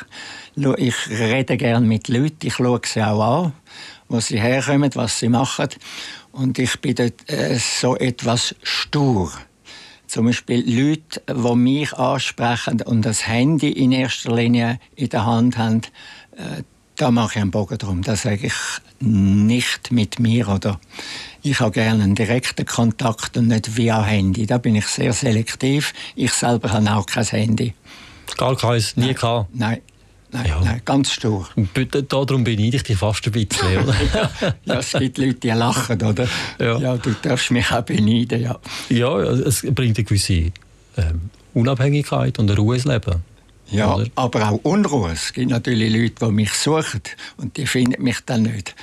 ich 0.78 1.10
rede 1.12 1.58
gerne 1.58 1.86
mit 1.86 2.08
Leuten, 2.08 2.48
ich 2.48 2.56
schaue 2.56 2.82
sie 2.84 3.04
auch 3.04 3.44
an, 3.44 3.54
wo 4.10 4.20
sie 4.20 4.42
herkommen, 4.42 4.90
was 4.96 5.20
sie 5.20 5.30
machen. 5.30 5.70
Und 6.32 6.58
ich 6.58 6.82
bin 6.82 6.96
dort 6.96 7.30
äh, 7.30 7.60
so 7.60 7.96
etwas 7.96 8.56
stur. 8.64 9.32
Zum 10.12 10.26
Beispiel 10.26 10.62
Leute, 10.68 11.22
die 11.26 11.56
mich 11.56 11.94
ansprechen 11.94 12.82
und 12.82 13.04
das 13.04 13.28
Handy 13.28 13.70
in 13.70 13.94
erster 13.94 14.36
Linie 14.36 14.78
in 14.94 15.08
der 15.08 15.26
Hand 15.26 15.58
haben, 15.58 15.84
äh, 16.36 16.64
da 16.98 17.12
mache 17.12 17.36
ich 17.36 17.42
einen 17.42 17.50
Bogen 17.50 17.78
drum. 17.78 18.02
Das 18.02 18.24
sage 18.24 18.48
ich 18.48 18.54
nicht 19.00 19.90
mit 19.94 20.20
mir 20.20 20.50
oder 20.50 20.82
ich 21.44 21.62
habe 21.62 21.72
gerne 21.72 22.04
einen 22.04 22.16
direkten 22.16 22.66
Kontakt 22.66 23.38
und 23.38 23.48
nicht 23.48 23.78
via 23.78 24.04
Handy. 24.04 24.46
Da 24.46 24.58
bin 24.58 24.76
ich 24.76 24.88
sehr 24.88 25.14
selektiv. 25.14 25.94
Ich 26.18 26.34
selber 26.34 26.74
habe 26.74 26.92
auch 26.92 27.06
kein 27.06 27.24
Handy. 27.24 27.74
Gar 28.36 28.58
keins, 28.58 28.98
nie 28.98 29.14
gehabt? 29.14 29.56
Nein. 29.56 29.80
Nein, 30.34 30.46
ja. 30.48 30.62
nein, 30.64 30.82
ganz 30.86 31.12
stur. 31.12 31.48
Darum 32.08 32.44
beneide 32.44 32.78
ich 32.78 32.84
dich 32.84 32.98
fast 32.98 33.26
ein 33.26 33.32
bisschen. 33.34 33.78
Oder? 33.84 33.96
ja, 34.66 34.80
es 34.80 34.92
gibt 34.94 35.18
Leute, 35.18 35.34
die 35.34 35.50
lachen, 35.50 36.02
oder? 36.02 36.28
Ja. 36.60 36.78
ja, 36.78 36.98
du 36.98 37.14
darfst 37.22 37.52
mich 37.52 37.70
auch 37.72 37.82
beneiden, 37.82 38.42
ja. 38.42 38.58
Ja, 38.90 39.20
es 39.20 39.62
bringt 39.62 39.98
eine 39.98 40.06
gewisse 40.06 40.52
ähm, 40.98 41.30
Unabhängigkeit 41.54 42.40
und 42.40 42.50
eine 42.50 42.58
Ruhe 42.60 42.76
ins 42.76 42.86
Leben. 42.86 43.24
Ja, 43.70 43.96
oder? 43.96 44.08
aber 44.16 44.50
auch 44.50 44.60
Unruhe. 44.64 45.12
Es 45.12 45.34
gibt 45.34 45.50
natürlich 45.50 45.92
Leute, 45.94 46.26
die 46.26 46.32
mich 46.32 46.54
suchen 46.54 47.02
und 47.38 47.58
die 47.58 47.66
finden 47.66 48.02
mich 48.02 48.20
dann 48.26 48.44
nicht. 48.44 48.76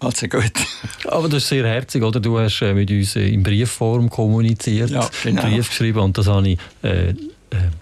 Also 0.00 0.26
gut. 0.28 0.52
Aber 1.06 1.28
das 1.28 1.44
ist 1.44 1.48
sehr 1.48 1.66
herzig, 1.66 2.02
oder? 2.02 2.20
Du 2.20 2.38
hast 2.38 2.60
äh, 2.60 2.74
mit 2.74 2.90
uns 2.90 3.16
äh, 3.16 3.26
in 3.26 3.42
Briefform 3.42 4.10
kommuniziert, 4.10 4.90
ja, 4.90 5.08
genau. 5.22 5.42
Brief 5.42 5.68
geschrieben 5.68 6.00
und 6.00 6.18
das 6.18 6.26
habe 6.26 6.48
ich... 6.48 6.58
Äh, 6.82 7.14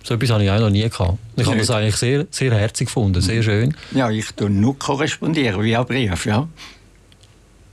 so 0.02 0.14
etwas 0.14 0.31
habe 0.31 0.45
ich 0.45 0.50
auch 0.50 0.61
noch 0.61 0.71
nie 0.71 0.88
gehabt. 0.88 1.19
Ich 1.37 1.47
habe 1.47 1.59
das 1.59 1.71
eigentlich 1.71 1.97
sehr, 1.97 2.26
sehr 2.31 2.52
herzig 2.52 2.87
gefunden, 2.87 3.21
sehr 3.21 3.37
mhm. 3.37 3.43
schön. 3.43 3.76
Ja, 3.93 4.11
ich 4.11 4.31
tue 4.33 4.50
nur 4.50 4.79
korrespondieren 4.79 5.62
via 5.62 5.83
Brief, 5.83 6.26
ja. 6.26 6.49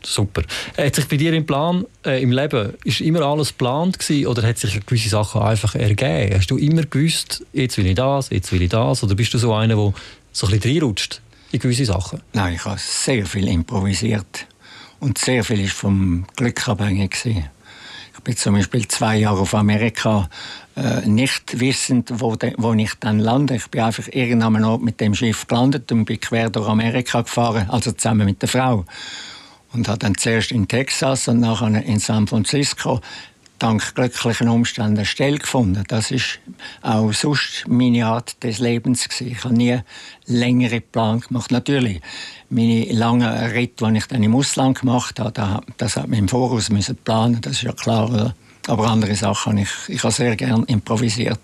Super. 0.02 0.44
Hat 0.78 0.96
sich 0.96 1.08
bei 1.08 1.18
dir 1.18 1.34
im 1.34 1.46
Plan, 1.46 1.86
äh, 2.06 2.22
im 2.22 2.32
Leben, 2.32 2.74
ist 2.86 3.02
immer 3.02 3.22
alles 3.22 3.50
geplant 3.50 4.00
gewesen, 4.00 4.28
oder 4.28 4.44
hat 4.44 4.58
sich 4.58 4.86
gewisse 4.86 5.10
Sachen 5.10 5.42
einfach 5.42 5.76
ergeben? 5.76 6.38
Hast 6.38 6.50
du 6.50 6.58
immer 6.58 6.84
gewusst, 6.84 7.46
jetzt 7.54 7.78
will 7.78 7.88
ich 7.88 7.96
das, 7.96 8.30
jetzt 8.30 8.52
will 8.52 8.62
ich 8.62 8.70
das, 8.70 9.04
oder 9.04 9.16
bist 9.16 9.34
du 9.34 9.38
so 9.38 9.54
einer, 9.54 9.76
der 9.76 9.94
so 10.32 10.48
ein 10.48 10.54
bisschen 10.54 10.72
reinrutscht 10.72 11.22
in 11.52 11.60
gewisse 11.60 11.86
Sachen? 11.86 12.22
Nein, 12.34 12.56
ich 12.56 12.66
habe 12.66 12.80
sehr 12.80 13.26
viel 13.26 13.48
improvisiert 13.48 14.48
und 15.00 15.18
sehr 15.18 15.44
viel 15.44 15.62
ist 15.62 15.74
vom 15.74 16.26
Glück 16.36 16.68
abhängig 16.68 17.12
gewesen. 17.12 17.50
Ich 18.14 18.24
bin 18.24 18.36
zum 18.36 18.56
Beispiel 18.56 18.88
zwei 18.88 19.18
Jahre 19.18 19.40
auf 19.40 19.56
Amerika 19.56 20.30
äh, 20.76 21.08
nicht 21.08 21.60
wissend, 21.60 22.12
wo, 22.14 22.36
de, 22.36 22.54
wo 22.58 22.74
ich 22.74 22.94
dann 23.00 23.20
lande. 23.20 23.56
Ich 23.56 23.68
bin 23.68 23.82
einfach 23.82 24.08
irgendwann 24.12 24.64
Ort 24.64 24.82
mit 24.82 25.00
dem 25.00 25.16
Schiff 25.16 25.48
gelandet 25.48 25.92
und 25.92 26.06
bin 26.06 26.20
quer 26.20 26.50
durch 26.50 26.68
Amerika 26.68 27.22
gefahren, 27.22 27.70
also 27.70 27.92
zusammen 27.92 28.26
mit 28.26 28.42
der 28.42 28.50
Frau. 28.50 28.86
Und 29.72 29.88
habe 29.88 30.00
dann 30.00 30.16
zuerst 30.18 30.52
in 30.52 30.68
Texas 30.68 31.28
und 31.28 31.42
nachher 31.42 31.84
in 31.84 32.00
San 32.00 32.28
Francisco 32.28 33.02
dank 33.60 33.96
glücklichen 33.96 34.50
Umständen 34.50 34.98
eine 34.98 35.06
Stelle 35.06 35.38
gefunden. 35.38 35.84
Das 35.88 36.12
ist 36.12 36.40
auch 36.82 37.12
sonst 37.14 37.66
meine 37.68 38.06
Art 38.06 38.42
des 38.44 38.60
Lebens 38.60 39.08
gewesen. 39.08 39.32
Ich 39.32 39.44
habe 39.44 39.54
nie 39.54 39.80
längere 40.26 40.82
Plan 40.82 41.20
gemacht. 41.20 41.52
Natürlich, 41.52 42.02
meine 42.50 42.86
langen 42.92 43.28
Ritte, 43.28 43.92
die 43.92 43.98
ich 43.98 44.06
dann 44.08 44.24
im 44.24 44.36
Ausland 44.36 44.80
gemacht 44.80 45.20
habe, 45.20 45.62
das 45.78 45.96
hat 45.96 46.08
man 46.08 46.20
im 46.20 46.28
Voraus 46.28 46.70
müssen 46.70 46.96
planen. 46.96 47.42
Das 47.42 47.54
ist 47.54 47.64
ja 47.64 47.74
klar. 47.74 48.34
Aber 48.68 48.88
andere 48.88 49.16
Sachen, 49.16 49.58
ich, 49.58 49.70
ich 49.88 50.04
habe 50.04 50.14
sehr 50.14 50.36
gerne 50.36 50.64
improvisiert. 50.68 51.40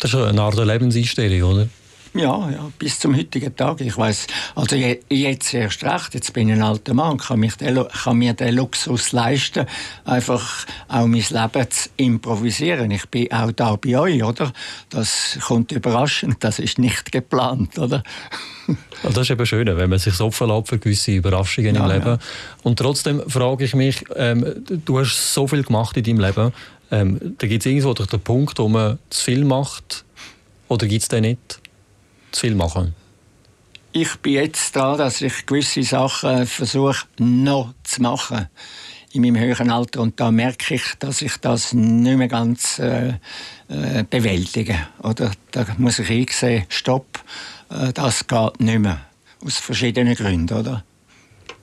Das 0.00 0.14
ist 0.14 0.20
eine 0.20 0.40
Art 0.40 0.56
Lebenseinstellung, 0.56 1.52
oder? 1.52 1.68
Ja, 2.12 2.50
ja, 2.50 2.72
bis 2.76 2.98
zum 2.98 3.16
heutigen 3.16 3.54
Tag. 3.54 3.80
Ich 3.80 3.96
weiß, 3.96 4.26
also 4.56 4.74
jetzt 4.74 5.54
erst 5.54 5.84
recht. 5.84 6.14
Jetzt 6.14 6.32
bin 6.32 6.48
ich 6.48 6.54
ein 6.56 6.62
alter 6.62 6.92
Mann, 6.92 7.18
kann, 7.18 7.38
mich 7.38 7.54
den, 7.54 7.86
kann 7.86 8.16
mir 8.16 8.34
den 8.34 8.56
Luxus 8.56 9.12
leisten, 9.12 9.66
einfach 10.04 10.66
auch 10.88 11.06
mein 11.06 11.24
Leben 11.28 11.70
zu 11.70 11.88
improvisieren. 11.98 12.90
Ich 12.90 13.06
bin 13.06 13.30
auch 13.30 13.52
da 13.52 13.76
bei 13.76 13.96
euch, 13.96 14.24
oder? 14.24 14.52
Das 14.88 15.38
kommt 15.40 15.70
überraschend. 15.70 16.42
Das 16.42 16.58
ist 16.58 16.80
nicht 16.80 17.12
geplant, 17.12 17.78
oder? 17.78 18.02
das 19.04 19.16
ist 19.16 19.30
eben 19.30 19.46
schön, 19.46 19.66
wenn 19.68 19.90
man 19.90 19.98
sich 20.00 20.14
so 20.14 20.26
lässt 20.26 20.68
für 20.68 20.78
gewisse 20.78 21.12
Überraschungen 21.12 21.76
ja, 21.76 21.84
im 21.84 21.92
Leben. 21.92 22.06
Ja. 22.06 22.18
Und 22.64 22.80
trotzdem 22.80 23.22
frage 23.28 23.64
ich 23.64 23.76
mich, 23.76 24.04
ähm, 24.16 24.64
du 24.84 24.98
hast 24.98 25.32
so 25.32 25.46
viel 25.46 25.62
gemacht 25.62 25.96
in 25.96 26.02
deinem 26.02 26.20
Leben. 26.20 26.52
Ähm, 26.90 27.36
da 27.38 27.46
gibt 27.46 27.64
es 27.64 27.70
irgendwo 27.70 27.94
den 27.94 28.20
Punkt, 28.20 28.58
wo 28.58 28.68
man 28.68 28.98
zu 29.10 29.24
viel 29.26 29.44
macht, 29.44 30.04
oder 30.66 30.86
gibt 30.86 31.02
es 31.02 31.08
den 31.08 31.22
nicht? 31.22 31.59
Zu 32.32 32.40
viel 32.40 32.54
machen? 32.54 32.94
Ich 33.92 34.16
bin 34.16 34.34
jetzt 34.34 34.76
da, 34.76 34.96
dass 34.96 35.20
ich 35.20 35.46
gewisse 35.46 35.82
Sachen 35.82 36.46
versuche 36.46 37.06
noch 37.18 37.74
zu 37.82 38.02
machen 38.02 38.48
in 39.12 39.22
meinem 39.22 39.38
höheren 39.38 39.70
Alter 39.70 40.00
und 40.00 40.20
da 40.20 40.30
merke 40.30 40.74
ich, 40.74 40.94
dass 40.98 41.22
ich 41.22 41.36
das 41.38 41.72
nicht 41.72 42.16
mehr 42.16 42.28
ganz 42.28 42.78
äh, 42.78 43.14
äh, 43.68 44.04
bewältige. 44.08 44.76
Oder 45.02 45.32
da 45.50 45.66
muss 45.78 45.98
ich 45.98 46.10
einsehen, 46.10 46.64
stopp, 46.68 47.18
äh, 47.70 47.92
das 47.92 48.26
geht 48.26 48.60
nicht 48.60 48.78
mehr. 48.78 49.00
Aus 49.44 49.58
verschiedenen 49.58 50.14
Gründen, 50.14 50.56
oder? 50.56 50.84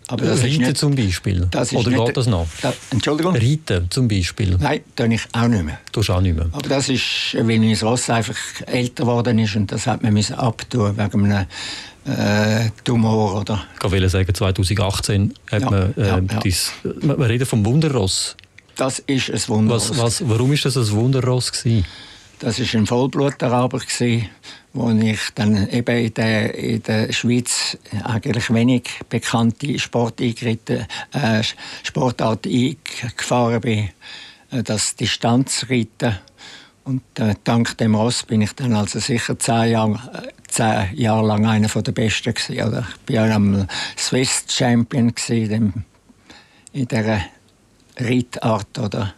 Aber 0.09 0.25
das 0.25 0.41
Reiten 0.41 0.59
nicht, 0.59 0.77
zum 0.77 0.95
Beispiel? 0.95 1.47
Das 1.51 1.73
Oder 1.73 1.89
nicht, 1.89 2.05
geht 2.05 2.17
das 2.17 2.27
noch? 2.27 2.47
Da, 2.61 2.73
Entschuldigung? 2.91 3.35
Reiten 3.35 3.87
zum 3.89 4.07
Beispiel? 4.07 4.57
Nein, 4.57 4.81
tue 4.95 5.13
ich 5.13 5.21
auch 5.33 5.47
nicht 5.47 5.65
mehr. 5.65 5.79
Tust 5.91 6.09
auch 6.09 6.21
nicht 6.21 6.35
mehr? 6.35 6.47
Aber 6.51 6.69
das 6.69 6.87
ist, 6.87 7.35
weil 7.35 7.59
mein 7.59 7.75
Ross 7.75 8.09
einfach 8.09 8.37
älter 8.67 9.03
geworden 9.03 9.37
ist 9.39 9.55
und 9.57 9.71
das 9.71 9.85
hat 9.85 10.03
man 10.03 10.13
müssen 10.13 10.35
abtun 10.35 10.97
wegen 10.97 11.31
einem 11.31 11.45
äh, 12.05 12.69
Tumor. 12.85 13.41
Oder? 13.41 13.63
Ich 13.83 13.91
will 13.91 14.07
sagen, 14.07 14.33
2018 14.33 15.33
hat 15.51 15.61
ja, 15.61 15.69
man, 15.69 15.93
äh, 15.97 16.07
ja, 16.07 16.19
ja. 16.19 16.39
Dies, 16.39 16.71
man 17.01 17.21
redet 17.21 17.47
vom 17.47 17.65
Wunderross. 17.65 18.37
Das 18.77 18.99
ist 18.99 19.29
ein 19.29 19.41
Wunderross. 19.47 19.89
Was, 19.89 19.97
was, 19.97 20.29
warum 20.29 20.53
ist 20.53 20.63
das 20.63 20.77
ein 20.77 20.89
Wunderross 20.91 21.51
gewesen? 21.51 21.85
Das 22.39 22.59
war 22.59 22.79
ein 22.79 22.85
Vollblutaraber, 22.85 23.79
wo 24.73 24.91
ich 24.91 25.19
dann 25.33 25.69
eben 25.69 25.97
in 25.97 26.13
der, 26.13 26.55
in 26.55 26.83
der 26.83 27.11
Schweiz 27.11 27.77
eigentlich 28.03 28.53
wenig 28.53 28.83
bekannte 29.09 29.79
Sporteingritten, 29.79 30.85
äh, 31.13 31.43
Sportart 31.83 32.45
eingefahren 32.45 33.61
bin. 33.61 33.89
Äh, 34.51 34.63
das 34.63 34.95
Distanzreiten. 34.95 36.19
Und 36.83 37.03
äh, 37.19 37.35
dank 37.43 37.77
dem 37.77 37.95
Ross 37.95 38.23
bin 38.23 38.41
ich 38.41 38.53
dann 38.53 38.73
also 38.73 38.99
sicher 38.99 39.37
zehn 39.37 39.71
Jahre, 39.71 39.99
äh, 40.13 40.31
zehn 40.47 40.95
Jahre 40.95 41.27
lang 41.27 41.45
einer 41.45 41.67
der 41.67 41.91
Besten 41.91 42.33
gewesen. 42.33 42.67
Oder 42.67 42.87
ich 43.07 43.15
war 43.15 43.29
am 43.31 43.67
Swiss 43.97 44.45
Champion 44.47 45.13
gewesen, 45.13 45.85
in 46.71 46.87
dieser 46.87 47.21
Reitart. 47.97 48.79
Oder 48.79 49.13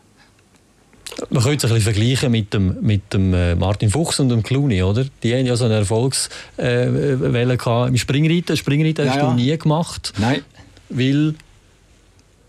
man 1.29 1.43
könnte 1.43 1.65
es 1.65 1.71
ein 1.71 1.75
bisschen 1.75 1.93
vergleichen 1.93 2.31
mit 2.31 2.53
dem, 2.53 2.77
mit 2.81 3.13
dem 3.13 3.33
äh, 3.33 3.55
Martin 3.55 3.89
Fuchs 3.89 4.19
und 4.19 4.29
dem 4.29 4.43
Clooney, 4.43 4.83
oder? 4.83 5.05
Die 5.23 5.33
haben 5.33 5.45
ja 5.45 5.55
so 5.55 5.65
eine 5.65 5.75
Erfolgswelle 5.75 6.47
äh, 6.57 7.87
im 7.87 7.97
Springreiten. 7.97 8.57
Springreiten 8.57 9.05
ja, 9.05 9.13
hast 9.13 9.21
du 9.21 9.31
nie 9.33 9.57
gemacht. 9.57 10.13
Nein. 10.17 10.41
Weil, 10.89 11.35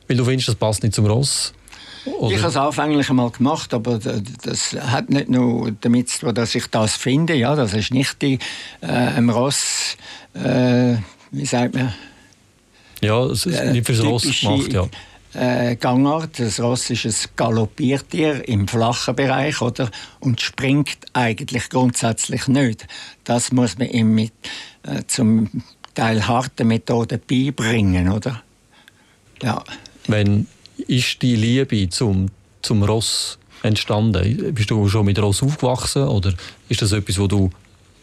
weil 0.08 0.16
du 0.16 0.24
findest, 0.24 0.48
das 0.48 0.54
passt 0.54 0.82
nicht 0.82 0.94
zum 0.94 1.06
Ross? 1.06 1.52
Oder? 2.18 2.34
Ich 2.34 2.38
habe 2.38 2.48
es 2.48 2.56
anfänglich 2.56 3.10
einmal 3.10 3.30
gemacht, 3.30 3.74
aber 3.74 3.98
das 3.98 4.72
hat 4.72 5.10
nicht 5.10 5.28
nur 5.28 5.70
damit 5.80 6.08
zu 6.08 6.20
tun, 6.20 6.34
dass 6.34 6.54
ich 6.54 6.66
das 6.68 6.96
finde. 6.96 7.34
Ja, 7.34 7.54
das 7.54 7.74
ist 7.74 7.92
nicht 7.92 8.22
die, 8.22 8.38
äh, 8.82 9.18
im 9.18 9.28
Ross, 9.28 9.96
äh, 10.34 10.96
wie 11.30 11.44
sagt 11.44 11.74
man? 11.74 11.92
Ja, 13.02 13.24
es 13.24 13.46
ist 13.46 13.64
nicht 13.64 13.86
fürs 13.86 14.02
Ross 14.02 14.22
gemacht, 14.22 14.72
ja 14.72 14.88
äh, 15.34 15.76
Gangart. 15.76 16.38
Das 16.38 16.60
Ross 16.60 16.90
ist 16.90 17.04
ein 17.04 17.30
Galoppiertier 17.37 18.49
im 18.49 18.68
flachen 18.68 19.16
Bereich 19.16 19.60
oder? 19.60 19.90
und 20.20 20.40
springt 20.40 20.99
eigentlich 21.12 21.68
grundsätzlich 21.68 22.49
nicht. 22.49 22.87
Das 23.25 23.52
muss 23.52 23.78
man 23.78 23.88
ihm 23.88 24.14
mit 24.14 24.32
äh, 24.82 25.02
zum 25.06 25.50
Teil 25.94 26.26
harten 26.26 26.68
Methoden 26.68 27.20
beibringen. 27.26 28.10
Oder? 28.10 28.42
Ja. 29.42 29.62
Wenn 30.06 30.46
ist 30.87 31.20
die 31.22 31.37
Liebe 31.37 31.88
zum, 31.88 32.26
zum 32.62 32.82
Ross 32.82 33.38
entstanden? 33.62 34.54
Bist 34.54 34.70
du 34.70 34.88
schon 34.88 35.06
mit 35.06 35.18
Ross 35.18 35.42
aufgewachsen 35.42 36.04
oder 36.04 36.32
ist 36.68 36.82
das 36.82 36.92
etwas, 36.92 37.18
wo 37.18 37.26
du 37.26 37.50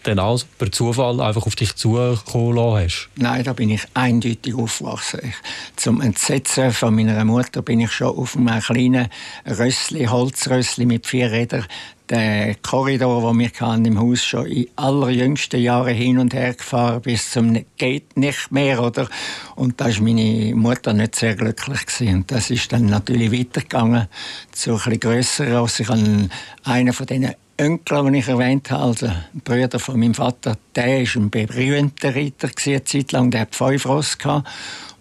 dann 0.08 0.20
auch 0.20 0.42
per 0.58 0.72
Zufall 0.72 1.20
einfach 1.22 1.46
auf 1.46 1.56
dich 1.56 1.76
zukommen 1.76 2.56
lassen 2.56 2.86
hast? 2.86 3.10
Nein, 3.16 3.44
da 3.44 3.54
bin 3.54 3.70
ich 3.70 3.84
eindeutig 3.94 4.56
aufgewachsen. 4.56 5.34
Zum 5.76 6.02
Entsetzen 6.02 6.72
von 6.72 6.96
meiner 6.96 7.24
Mutter 7.26 7.62
bin 7.62 7.80
ich 7.80 7.92
schon 7.92 8.16
auf 8.16 8.36
einem 8.36 8.60
kleinen 8.62 9.10
Rössli, 9.46 10.06
Holzrössli 10.06 10.86
mit 10.86 11.08
vier 11.08 11.32
Rädern 11.32 11.66
den 12.10 12.56
Korridor, 12.62 13.34
den 13.34 13.40
wir 13.40 13.86
im 13.86 14.00
Haus 14.00 14.24
schon 14.24 14.46
in 14.46 14.68
allerjüngsten 14.76 15.60
Jahren 15.60 15.94
hin 15.94 16.20
und 16.20 16.34
her 16.34 16.54
gefahren 16.54 17.02
bis 17.02 17.32
zum 17.32 17.66
geht 17.78 18.16
nicht 18.16 18.52
mehr, 18.52 18.82
oder? 18.82 19.10
Und 19.56 19.82
da 19.82 19.88
ist 19.88 20.00
meine 20.00 20.56
Mutter 20.56 20.94
nicht 20.94 21.16
sehr 21.16 21.36
glücklich 21.36 21.86
gewesen. 21.86 22.16
Und 22.16 22.32
das 22.32 22.50
ist 22.50 22.72
dann 22.72 22.86
natürlich 22.86 23.32
weitergegangen 23.32 24.08
zu 24.52 24.76
bisschen 24.76 25.00
grösseren. 25.00 25.56
Also 25.56 25.84
ich 25.84 25.90
habe 25.90 26.30
einen 26.64 26.94
von 26.94 27.06
diesen 27.06 27.34
Onkel, 27.60 28.04
den 28.04 28.14
ich 28.14 28.28
erwähnt 28.28 28.70
habe, 28.70 28.84
also 28.84 29.08
ein 29.08 29.42
Bruder 29.44 29.80
von 29.80 30.00
meinem 30.00 30.14
Vater, 30.14 30.58
der 30.76 31.02
war 31.02 31.16
ein 31.16 31.30
berühmter 31.30 32.16
Reiter, 32.16 32.50
eine 32.66 32.84
Zeit 32.84 33.12
lang, 33.12 33.32
der 33.32 33.42
hat 33.42 33.56
fünf 33.56 33.86
Ross 33.88 34.18
gehabt. 34.18 34.48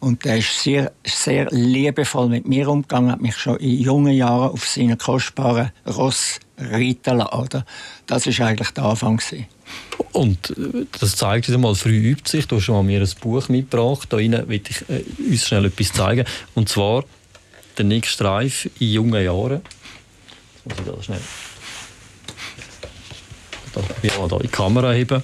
Und 0.00 0.24
der 0.24 0.38
ist 0.38 0.62
sehr, 0.62 0.92
sehr 1.04 1.48
liebevoll 1.50 2.28
mit 2.28 2.46
mir 2.46 2.68
umgegangen, 2.68 3.12
hat 3.12 3.20
mich 3.20 3.36
schon 3.36 3.56
in 3.58 3.80
jungen 3.80 4.12
Jahren 4.12 4.50
auf 4.50 4.66
seinen 4.66 4.96
kostbaren 4.96 5.70
Ross 5.86 6.38
reiten 6.58 7.18
lassen. 7.18 7.64
Das 8.06 8.26
war 8.26 8.46
eigentlich 8.46 8.70
der 8.70 8.84
Anfang. 8.84 9.20
Und 10.12 10.50
äh, 10.50 10.86
das 10.98 11.16
zeigt 11.16 11.48
uns 11.48 11.58
mal, 11.58 11.74
früh 11.74 12.12
übt 12.12 12.30
sich. 12.30 12.46
Du 12.46 12.56
hast 12.56 12.64
schon 12.64 12.86
mir 12.86 13.00
ein 13.00 13.10
Buch 13.20 13.48
mitgebracht. 13.48 14.08
Da 14.10 14.18
will 14.18 14.62
ich 14.68 14.88
äh, 14.88 15.02
uns 15.30 15.46
schnell 15.46 15.66
etwas 15.66 15.92
zeigen. 15.92 16.26
Und 16.54 16.68
zwar 16.68 17.04
der 17.76 17.84
Nick 17.84 18.06
Streif 18.06 18.70
in 18.78 18.92
jungen 18.92 19.24
Jahren. 19.24 19.60
Muss 20.64 20.78
ich 20.78 20.84
da 20.84 21.02
schnell 21.02 21.20
ja, 24.02 24.26
da 24.28 24.36
in 24.36 24.42
die 24.42 24.48
Kamera 24.48 24.92
heben. 24.92 25.22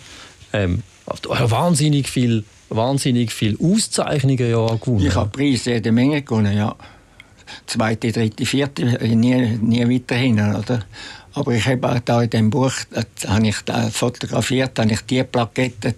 Ähm, 0.52 0.82
wahnsinnig 1.06 2.08
viel 2.08 2.44
wahnsinnig 2.76 3.32
viele 3.32 3.58
Auszeichnungen 3.60 4.50
ja 4.50 4.66
gewonnen. 4.66 5.06
Ich 5.06 5.14
habe 5.14 5.30
Preise 5.30 5.72
jede 5.72 5.92
Menge 5.92 6.22
gewonnen, 6.22 6.56
ja. 6.56 6.74
Zweite, 7.66 8.12
dritte, 8.12 8.46
vierte, 8.46 8.84
nie, 9.14 9.58
nie 9.60 9.88
weiterhin, 9.88 10.40
oder? 10.40 10.84
Aber 11.34 11.52
ich 11.52 11.66
habe 11.66 12.02
da 12.04 12.22
in 12.22 12.30
dem 12.30 12.50
Buch, 12.50 12.72
habe 13.26 13.46
ich 13.46 13.56
fotografiert, 13.92 14.78
habe 14.78 14.92
ich 14.92 15.00
die 15.02 15.22
Plakette 15.22 15.94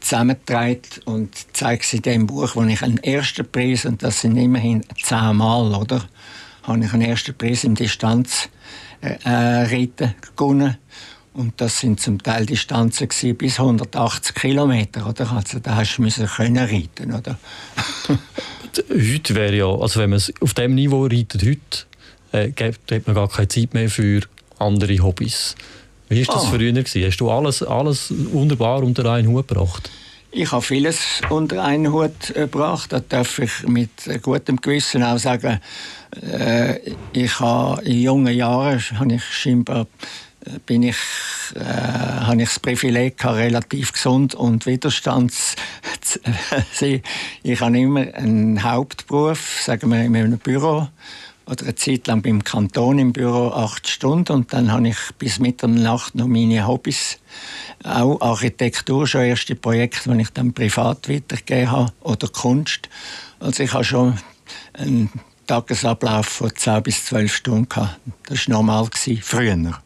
zusammengetragen 0.00 0.80
und 1.04 1.34
zeige 1.52 1.84
sie 1.84 1.98
in 1.98 2.02
dem 2.02 2.26
Buch, 2.26 2.54
wo 2.54 2.62
ich 2.62 2.82
einen 2.82 3.02
ersten 3.02 3.50
Preis, 3.50 3.84
und 3.84 4.02
das 4.02 4.20
sind 4.22 4.36
immerhin 4.36 4.84
zehnmal, 5.02 5.74
oder? 5.74 6.02
Habe 6.62 6.84
ich 6.84 6.92
einen 6.92 7.02
ersten 7.02 7.36
Preis 7.36 7.64
im 7.64 7.74
Distanzreiten 7.74 8.50
äh, 9.24 10.14
gewonnen. 10.36 10.76
Und 11.34 11.60
das 11.60 11.78
sind 11.78 12.00
zum 12.00 12.22
Teil 12.22 12.46
Distanzen 12.46 13.08
bis 13.36 13.60
180 13.60 14.34
Kilometer, 14.34 15.06
oder? 15.06 15.30
Also 15.30 15.58
da 15.60 15.76
hast 15.76 15.96
du 15.96 16.02
müssen 16.02 16.26
können 16.26 16.58
reiten, 16.58 17.14
oder? 17.14 17.38
heute 18.90 19.34
wäre 19.34 19.56
ja, 19.56 19.66
also 19.66 20.00
wenn 20.00 20.10
man 20.10 20.22
auf 20.40 20.54
dem 20.54 20.74
Niveau 20.74 21.04
reitet 21.04 21.42
heute, 21.42 21.86
äh, 22.32 22.52
hat 22.60 23.06
man 23.06 23.14
gar 23.14 23.28
keine 23.28 23.48
Zeit 23.48 23.74
mehr 23.74 23.88
für 23.88 24.22
andere 24.58 24.98
Hobbys. 24.98 25.54
Wie 26.08 26.26
war 26.26 26.34
das 26.34 26.44
oh. 26.44 26.56
früher? 26.56 26.72
Gewesen? 26.72 27.04
Hast 27.04 27.18
du 27.18 27.30
alles, 27.30 27.62
alles 27.62 28.12
wunderbar 28.32 28.82
unter 28.82 29.10
einen 29.12 29.28
Hut 29.28 29.48
gebracht? 29.48 29.90
Ich 30.30 30.52
habe 30.52 30.62
vieles 30.62 31.22
unter 31.30 31.64
einen 31.64 31.92
Hut 31.92 32.34
gebracht. 32.34 32.92
Da 32.92 33.00
darf 33.00 33.38
ich 33.38 33.66
mit 33.66 33.90
gutem 34.22 34.56
Gewissen 34.56 35.02
auch 35.02 35.18
sagen, 35.18 35.60
äh, 36.22 36.78
ich 37.12 37.40
habe 37.40 37.82
in 37.82 38.00
jungen 38.00 38.34
Jahren 38.34 38.80
habe 38.98 39.14
ich 39.14 39.24
scheinbar 39.24 39.86
bin 40.66 40.82
ich, 40.82 40.96
äh, 41.54 41.60
habe 41.60 42.42
ich 42.42 42.48
das 42.48 42.60
Privileg 42.60 43.18
gehabt, 43.18 43.36
relativ 43.36 43.92
gesund 43.92 44.34
und 44.34 44.66
widerstands 44.66 45.56
Ich 47.42 47.60
habe 47.60 47.78
immer 47.78 48.14
einen 48.14 48.62
Hauptberuf, 48.62 49.62
sagen 49.62 49.90
wir 49.90 50.02
in 50.02 50.16
einem 50.16 50.38
Büro 50.38 50.88
oder 51.46 51.64
eine 51.64 51.74
Zeit 51.74 52.06
lang 52.06 52.22
beim 52.22 52.44
Kanton 52.44 52.98
im 52.98 53.12
Büro 53.12 53.48
acht 53.48 53.88
Stunden 53.88 54.32
und 54.32 54.52
dann 54.52 54.70
habe 54.70 54.88
ich 54.88 54.98
bis 55.18 55.38
Mitternacht 55.38 56.14
noch 56.14 56.26
meine 56.26 56.66
Hobbys, 56.66 57.18
auch 57.84 58.20
Architektur, 58.20 59.06
schon 59.06 59.22
erste 59.22 59.54
Projekte, 59.54 60.10
die 60.10 60.20
ich 60.20 60.30
dann 60.30 60.52
privat 60.52 61.08
weitergegeben 61.08 61.70
habe 61.70 61.92
oder 62.00 62.28
Kunst. 62.28 62.88
Also 63.40 63.62
ich 63.62 63.72
habe 63.72 63.84
schon 63.84 64.18
einen 64.74 65.10
Tagesablauf 65.46 66.26
von 66.26 66.54
10 66.54 66.82
bis 66.82 67.06
12 67.06 67.34
Stunden 67.34 67.68
gehabt. 67.68 67.98
Das 68.28 68.46
war 68.48 68.56
normal 68.56 68.88
früher. 69.22 69.80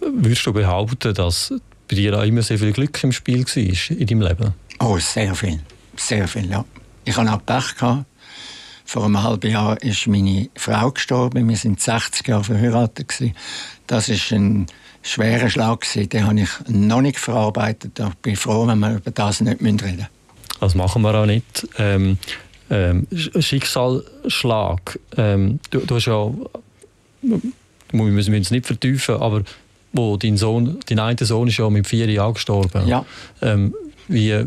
Würdest 0.00 0.46
du 0.46 0.52
behaupten, 0.52 1.14
dass 1.14 1.52
bei 1.88 1.96
dir 1.96 2.18
auch 2.18 2.24
immer 2.24 2.42
sehr 2.42 2.58
viel 2.58 2.72
Glück 2.72 3.02
im 3.02 3.12
Spiel 3.12 3.44
war 3.44 3.56
in 3.56 4.06
deinem 4.06 4.22
Leben? 4.22 4.54
Oh, 4.80 4.98
sehr 4.98 5.34
viel. 5.34 5.60
Sehr 5.96 6.28
viel, 6.28 6.50
ja. 6.50 6.64
Ich 7.04 7.16
hatte 7.16 7.32
auch 7.32 7.44
Pech. 7.44 7.76
Gehabt. 7.76 8.04
Vor 8.84 9.04
einem 9.04 9.22
halben 9.22 9.50
Jahr 9.50 9.80
ist 9.82 10.06
meine 10.06 10.48
Frau 10.54 10.92
gestorben. 10.92 11.48
Wir 11.48 11.56
sind 11.56 11.80
60 11.80 12.28
Jahre 12.28 12.44
verheiratet. 12.44 13.12
Das 13.86 14.08
war 14.08 14.38
ein 14.38 14.66
schwerer 15.02 15.48
Schlag. 15.48 15.84
Den 15.94 16.26
habe 16.26 16.40
ich 16.40 16.50
noch 16.68 17.00
nicht 17.00 17.18
verarbeitet. 17.18 17.98
Ich 17.98 18.14
bin 18.16 18.36
froh, 18.36 18.66
wenn 18.66 18.78
wir 18.78 18.96
über 18.96 19.10
das 19.10 19.40
nicht 19.40 19.60
reden 19.60 19.80
müssen. 19.86 20.06
Das 20.60 20.74
machen 20.74 21.02
wir 21.02 21.14
auch 21.14 21.26
nicht. 21.26 21.66
Ähm, 21.78 22.18
ähm, 22.70 23.06
Schicksalsschlag. 23.12 24.98
Ähm, 25.16 25.58
du, 25.70 25.80
du 25.80 25.96
hast 25.96 26.06
ja 26.06 26.30
wir 27.92 28.04
müssen 28.04 28.34
uns 28.34 28.50
nicht 28.50 28.66
vertiefen, 28.66 29.16
aber 29.16 29.42
wo 29.96 30.16
dein 30.16 30.36
Sohn, 30.36 30.78
dein 30.88 30.98
eine 30.98 31.24
Sohn 31.24 31.48
ist 31.48 31.56
ja 31.58 31.68
mit 31.70 31.86
vier 31.86 32.10
Jahren 32.10 32.34
gestorben. 32.34 32.86
Ja. 32.86 33.04
Ähm, 33.42 33.74
wie, 34.08 34.46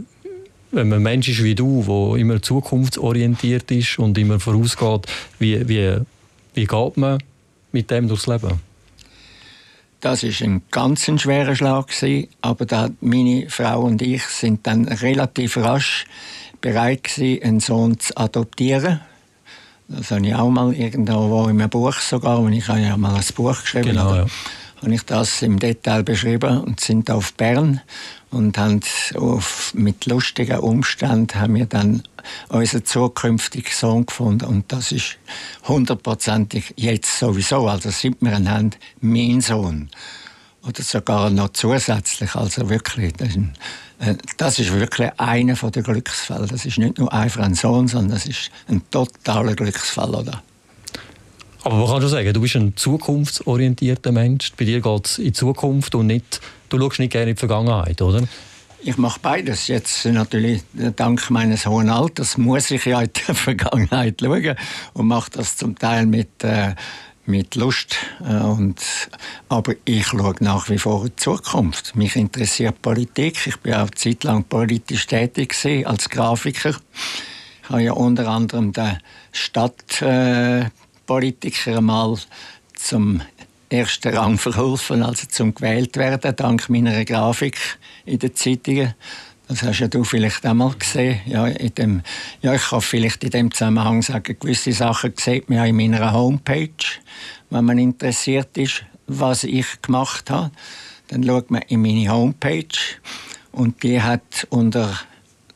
wenn 0.71 0.89
man 0.89 0.99
ein 0.99 1.03
Mensch 1.03 1.27
ist 1.29 1.43
wie 1.43 1.55
du, 1.55 1.83
der 1.87 2.21
immer 2.21 2.41
zukunftsorientiert 2.41 3.71
ist 3.71 3.99
und 3.99 4.17
immer 4.17 4.39
vorausgeht, 4.39 5.07
wie, 5.39 5.67
wie, 5.67 5.97
wie 6.53 6.65
geht 6.65 6.97
man 6.97 7.19
mit 7.71 7.89
dem 7.89 8.07
durchs 8.07 8.27
Leben? 8.27 8.61
Das 10.01 10.23
ist 10.23 10.41
ein 10.41 10.61
ganz 10.71 11.05
schwerer 11.05 11.55
Schlag 11.55 11.87
gewesen, 11.87 12.29
aber 12.41 12.65
da 12.65 12.89
meine 13.01 13.49
Frau 13.49 13.81
und 13.81 14.01
ich 14.01 14.23
sind 14.23 14.65
dann 14.65 14.87
relativ 14.87 15.57
rasch 15.57 16.05
bereit 16.61 17.03
gewesen, 17.03 17.43
einen 17.43 17.59
Sohn 17.59 17.99
zu 17.99 18.15
adoptieren. 18.15 19.01
Das 19.89 20.11
habe 20.11 20.25
ich 20.25 20.35
auch 20.35 20.49
mal 20.49 20.73
irgendwo 20.73 21.47
in 21.47 21.59
einem 21.59 21.69
Buch 21.69 21.95
sogar, 21.95 22.39
und 22.39 22.53
ich 22.53 22.67
habe 22.67 22.79
ja 22.79 22.95
mal 22.95 23.15
ein 23.15 23.23
Buch 23.35 23.59
geschrieben. 23.61 23.89
Genau, 23.89 24.15
ja 24.15 24.25
habe 24.81 24.93
ich 24.93 25.03
das 25.03 25.41
im 25.41 25.59
Detail 25.59 26.03
beschrieben 26.03 26.61
und 26.61 26.79
sind 26.79 27.11
auf 27.11 27.33
Bern 27.33 27.81
und 28.31 28.57
haben 28.57 28.81
auf, 29.15 29.73
mit 29.73 30.05
lustigen 30.05 30.59
Umständen 30.59 31.39
haben 31.39 31.55
wir 31.55 31.65
dann 31.65 32.03
unseren 32.49 32.85
zukünftigen 32.85 33.71
Sohn 33.71 34.05
gefunden 34.05 34.45
und 34.45 34.71
das 34.71 34.91
ist 34.91 35.17
hundertprozentig 35.67 36.73
jetzt 36.77 37.19
sowieso, 37.19 37.67
also 37.67 37.89
seit 37.89 38.21
wir 38.21 38.37
ihn 38.37 38.49
haben, 38.49 38.71
mein 39.01 39.41
Sohn 39.41 39.89
oder 40.67 40.83
sogar 40.83 41.29
noch 41.29 41.49
zusätzlich, 41.49 42.35
also 42.35 42.69
wirklich, 42.69 43.13
das 43.13 43.29
ist, 43.29 43.37
äh, 43.99 44.15
das 44.37 44.59
ist 44.59 44.73
wirklich 44.73 45.11
einer 45.17 45.55
der 45.55 45.83
Glücksfälle. 45.83 46.47
Das 46.47 46.65
ist 46.65 46.77
nicht 46.77 46.97
nur 46.97 47.11
einfach 47.11 47.43
ein 47.43 47.55
Sohn, 47.55 47.87
sondern 47.87 48.11
das 48.11 48.25
ist 48.25 48.51
ein 48.67 48.81
totaler 48.91 49.55
Glücksfall, 49.55 50.13
oder? 50.13 50.43
Aber 51.63 51.75
man 51.75 51.87
kann 51.87 52.01
schon 52.01 52.09
sagen, 52.09 52.33
du 52.33 52.41
bist 52.41 52.55
ein 52.55 52.75
zukunftsorientierter 52.75 54.11
Mensch. 54.11 54.53
Bei 54.57 54.65
dir 54.65 54.81
geht 54.81 55.05
es 55.05 55.17
in 55.17 55.25
die 55.25 55.33
Zukunft 55.33 55.93
und 55.95 56.07
nicht, 56.07 56.39
du 56.69 56.79
schaust 56.79 56.99
nicht 56.99 57.11
gerne 57.11 57.31
in 57.31 57.35
die 57.35 57.39
Vergangenheit, 57.39 58.01
oder? 58.01 58.23
Ich 58.81 58.97
mache 58.97 59.19
beides. 59.21 59.67
Jetzt 59.67 60.05
natürlich 60.05 60.63
dank 60.95 61.29
meines 61.29 61.65
hohen 61.65 61.89
Alters 61.89 62.37
muss 62.37 62.71
ich 62.71 62.85
ja 62.85 63.01
in 63.01 63.09
die 63.13 63.19
Vergangenheit 63.33 64.21
schauen 64.21 64.55
und 64.93 65.07
mache 65.07 65.31
das 65.31 65.57
zum 65.57 65.77
Teil 65.77 66.05
mit, 66.05 66.43
äh, 66.45 66.75
mit 67.25 67.55
Lust. 67.55 67.97
Äh, 68.21 68.35
und, 68.35 68.81
aber 69.49 69.73
ich 69.83 70.07
schaue 70.07 70.35
nach 70.39 70.69
wie 70.69 70.77
vor 70.77 71.01
in 71.01 71.07
die 71.07 71.15
Zukunft. 71.17 71.97
Mich 71.97 72.15
interessiert 72.15 72.81
Politik. 72.81 73.47
Ich 73.47 73.57
bin 73.57 73.73
auch 73.73 73.89
zeitlang 73.89 74.45
politisch 74.45 75.07
tätig 75.07 75.53
als 75.85 76.09
Grafiker. 76.09 76.75
Ich 77.63 77.69
habe 77.69 77.83
ja 77.83 77.91
unter 77.91 78.29
anderem 78.29 78.71
den 78.71 78.97
Stadt 79.33 80.01
äh, 80.01 80.69
Politiker 81.09 81.81
mal 81.81 82.15
zum 82.75 83.21
ersten 83.67 84.15
Rang 84.15 84.37
verholfen, 84.37 85.01
also 85.01 85.25
zum 85.27 85.55
gewählt 85.55 85.97
werden, 85.97 86.35
dank 86.35 86.69
meiner 86.69 87.03
Grafik 87.03 87.57
in 88.05 88.19
den 88.19 88.35
Zeitungen. 88.35 88.93
Das 89.47 89.63
hast 89.63 89.79
ja 89.79 89.87
du 89.87 90.03
vielleicht 90.03 90.45
auch 90.45 90.53
mal 90.53 90.71
gesehen. 90.77 91.19
Ja, 91.25 91.47
in 91.47 91.73
dem, 91.73 92.01
ja, 92.43 92.53
ich 92.53 92.61
kann 92.61 92.81
vielleicht 92.81 93.23
in 93.23 93.31
dem 93.31 93.51
Zusammenhang 93.51 94.03
sagen, 94.03 94.37
gewisse 94.39 94.71
Sachen 94.71 95.13
sieht 95.17 95.49
man 95.49 95.57
ja 95.57 95.65
in 95.65 95.77
meiner 95.77 96.13
Homepage. 96.13 96.69
Wenn 97.49 97.65
man 97.65 97.79
interessiert 97.79 98.55
ist, 98.59 98.83
was 99.07 99.43
ich 99.43 99.81
gemacht 99.81 100.29
habe, 100.29 100.51
dann 101.07 101.23
schaut 101.23 101.49
man 101.49 101.63
in 101.63 101.81
meine 101.81 102.07
Homepage 102.07 102.67
und 103.51 103.81
die 103.81 103.99
hat 103.99 104.45
unter 104.51 104.95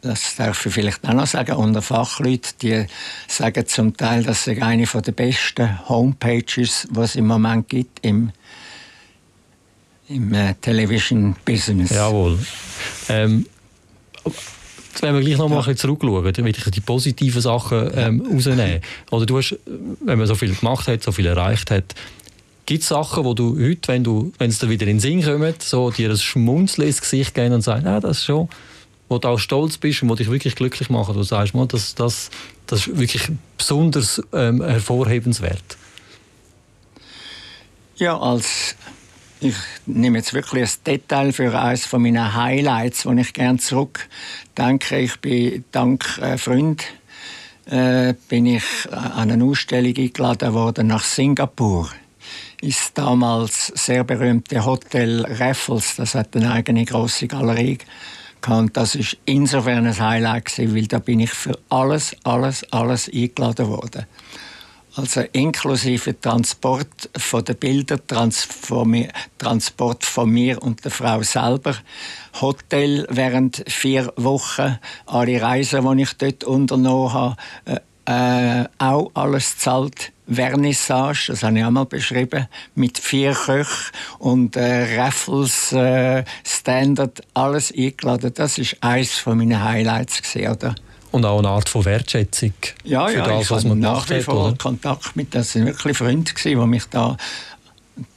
das 0.04 0.36
darf 0.36 0.66
ich 0.66 0.74
vielleicht 0.74 1.08
auch 1.08 1.14
noch 1.14 1.26
sagen, 1.26 1.54
unter 1.54 1.82
Fachleuten, 1.82 2.52
die 2.62 2.86
sagen 3.28 3.66
zum 3.66 3.96
Teil, 3.96 4.24
dass 4.24 4.48
es 4.48 4.62
eine 4.62 4.86
der 4.86 5.12
besten 5.14 5.88
Homepages, 5.88 6.88
die 6.92 7.00
es 7.00 7.16
im 7.16 7.28
Moment 7.28 7.70
gibt 7.70 8.06
im, 8.06 8.32
im 10.10 10.34
äh, 10.34 10.56
Television-Business. 10.56 11.92
Jawohl. 11.92 12.38
Ähm, 13.08 13.46
Jetzt 14.26 15.02
wenn 15.02 15.16
wir 15.16 15.22
gleich 15.22 15.38
noch 15.38 15.50
mal 15.50 15.62
ja. 15.62 15.68
ein 15.68 15.78
zurückschauen, 15.78 16.32
dann 16.32 16.46
will 16.46 16.54
ich 16.56 16.64
die 16.64 16.82
positiven 16.82 17.42
Sachen 17.42 17.90
ähm, 17.96 18.22
rausnehmen. 18.32 18.82
Oder 19.10 19.26
du 19.26 19.38
hast, 19.38 19.58
wenn 19.66 20.20
man 20.20 20.28
so 20.28 20.36
viel 20.36 20.54
gemacht 20.54 20.88
hat, 20.88 21.02
so 21.02 21.12
viel 21.12 21.26
erreicht 21.26 21.72
hat, 21.72 21.96
gibt 22.68 22.84
es 22.84 22.90
Sachen, 22.90 23.24
wo 23.24 23.34
du 23.34 23.58
heute, 23.60 23.88
wenn, 23.88 24.04
du, 24.04 24.34
wenn 24.38 24.52
es 24.52 24.60
dir 24.60 24.70
wieder 24.70 24.86
in 24.86 24.98
den 24.98 25.00
Sinn 25.00 25.24
kommt, 25.24 25.64
so 25.64 25.90
dir 25.90 26.12
ein 26.12 26.18
Schmunzeln 26.18 26.88
ins 26.88 27.02
Gesicht 27.02 27.34
gehen 27.34 27.54
und 27.54 27.62
sagen, 27.62 27.88
ah, 27.88 28.00
das 28.00 28.20
ist 28.20 28.26
schon, 28.26 28.50
wo 29.14 29.20
du 29.20 29.28
auch 29.28 29.38
stolz 29.38 29.78
bist 29.78 30.02
und 30.02 30.10
wo 30.10 30.16
dich 30.16 30.30
wirklich 30.30 30.56
glücklich 30.56 30.90
macht, 30.90 31.10
wo 31.10 31.14
du 31.14 31.24
sagst, 31.24 31.54
man, 31.54 31.68
das, 31.68 31.96
das, 31.96 32.30
das 32.68 32.88
ist 32.88 32.98
wirklich 32.98 33.30
besonders 33.58 34.22
ähm, 34.34 34.62
hervorhebenswert? 34.62 35.78
Ja, 37.96 38.20
als 38.20 38.76
ich 39.40 39.56
nehme 39.86 40.18
jetzt 40.18 40.34
wirklich 40.34 40.64
ein 40.64 40.84
Detail 40.86 41.32
für 41.32 41.60
eines 41.60 41.86
von 41.86 42.02
meinen 42.02 42.34
Highlights, 42.34 43.06
wo 43.06 43.12
ich 43.12 43.34
gerne 43.34 43.60
zurück 43.60 44.08
denke. 44.58 45.00
Ich 45.00 45.20
bin 45.20 45.66
dank 45.72 46.18
äh, 46.22 46.38
Freund 46.38 46.84
äh, 47.66 48.14
bin 48.30 48.46
ich 48.46 48.64
an 48.92 49.32
eine 49.32 49.44
Ausstellung 49.44 49.96
eingeladen 49.96 50.54
worden 50.54 50.88
nach 50.88 51.04
Singapur. 51.04 51.90
Ist 52.62 52.98
damals 52.98 53.68
sehr 53.76 54.04
berühmte 54.04 54.66
Hotel 54.66 55.26
Raffles. 55.26 55.98
Das 55.98 56.16
hat 56.16 56.36
eine 56.36 56.52
eigene 56.52 56.86
große 56.86 57.28
Galerie 57.28 57.78
gehabt. 58.44 58.78
Das 58.78 58.94
ist 58.94 59.18
insofern 59.26 59.88
ein 59.88 60.00
Highlight 60.00 60.58
weil 60.60 60.88
da 60.88 61.00
bin 61.00 61.22
ich 61.22 61.32
für 61.32 61.58
alles, 61.70 62.16
alles, 62.24 62.64
alles 62.72 63.10
eingeladen 63.12 63.68
worden 63.68 64.06
also 64.96 65.22
inklusive 65.32 66.20
Transport 66.20 67.10
von 67.18 67.44
den 67.44 67.56
Bildern, 67.56 68.02
Transport 68.08 70.06
von 70.06 70.30
mir 70.30 70.62
und 70.62 70.84
der 70.84 70.92
Frau 70.92 71.22
selber, 71.24 71.76
Hotel 72.42 73.08
während 73.10 73.64
vier 73.68 74.14
Wochen, 74.18 74.78
alle 75.06 75.42
Reisen, 75.42 75.98
die 75.98 76.04
ich 76.04 76.14
dort 76.14 76.44
unternommen 76.44 77.14
habe, 77.14 77.36
äh, 78.06 78.66
auch 78.78 79.12
alles 79.14 79.58
zahlt. 79.58 80.12
Vernissage, 80.26 81.26
das 81.28 81.44
habe 81.44 81.60
ich 81.60 81.66
auch 81.66 81.70
mal 81.70 81.86
beschrieben, 81.86 82.48
mit 82.76 82.98
vier 82.98 83.34
Köchen 83.34 83.92
und 84.20 84.56
äh, 84.56 84.98
Raffles, 84.98 85.74
äh, 85.74 86.24
Standard, 86.46 87.22
alles 87.34 87.74
eingeladen. 87.76 88.32
Das 88.34 88.58
ist 88.58 88.78
eines 88.80 89.26
meiner 89.26 89.62
Highlights 89.62 90.22
gewesen, 90.22 90.52
oder? 90.52 90.76
Und 91.12 91.26
auch 91.26 91.40
eine 91.40 91.50
Art 91.50 91.68
von 91.68 91.84
Wertschätzung 91.86 92.54
ja, 92.86 93.06
für 93.08 93.18
ja, 93.18 93.28
das, 93.28 93.52
was 93.52 93.66
man 93.66 93.80
nach 93.80 94.10
wie 94.10 94.22
vor 94.22 94.48
hat, 94.48 94.60
Kontakt 94.60 95.16
mit, 95.16 95.36
das 95.36 95.52
sind 95.52 95.66
wirklich 95.66 95.98
Freunde 95.98 96.34
gewesen, 96.34 96.60
die 96.60 96.68
mich 96.68 96.86
da 96.90 97.18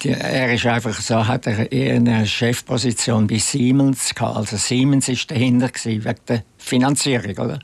die, 0.03 0.11
er 0.11 0.55
ist 0.55 0.67
einfach 0.67 0.99
so, 1.01 1.27
hat 1.27 1.47
er 1.47 1.71
eher 1.71 1.97
eine 1.97 2.27
Chefposition 2.27 3.27
bei 3.27 3.39
Siemens 3.39 4.15
gehabt. 4.15 4.37
Also 4.37 4.57
Siemens 4.57 5.09
ist 5.09 5.31
dahinter 5.31 5.69
gewesen, 5.69 6.05
wegen 6.05 6.21
der 6.29 6.43
Finanzierung, 6.59 7.37
oder? 7.37 7.59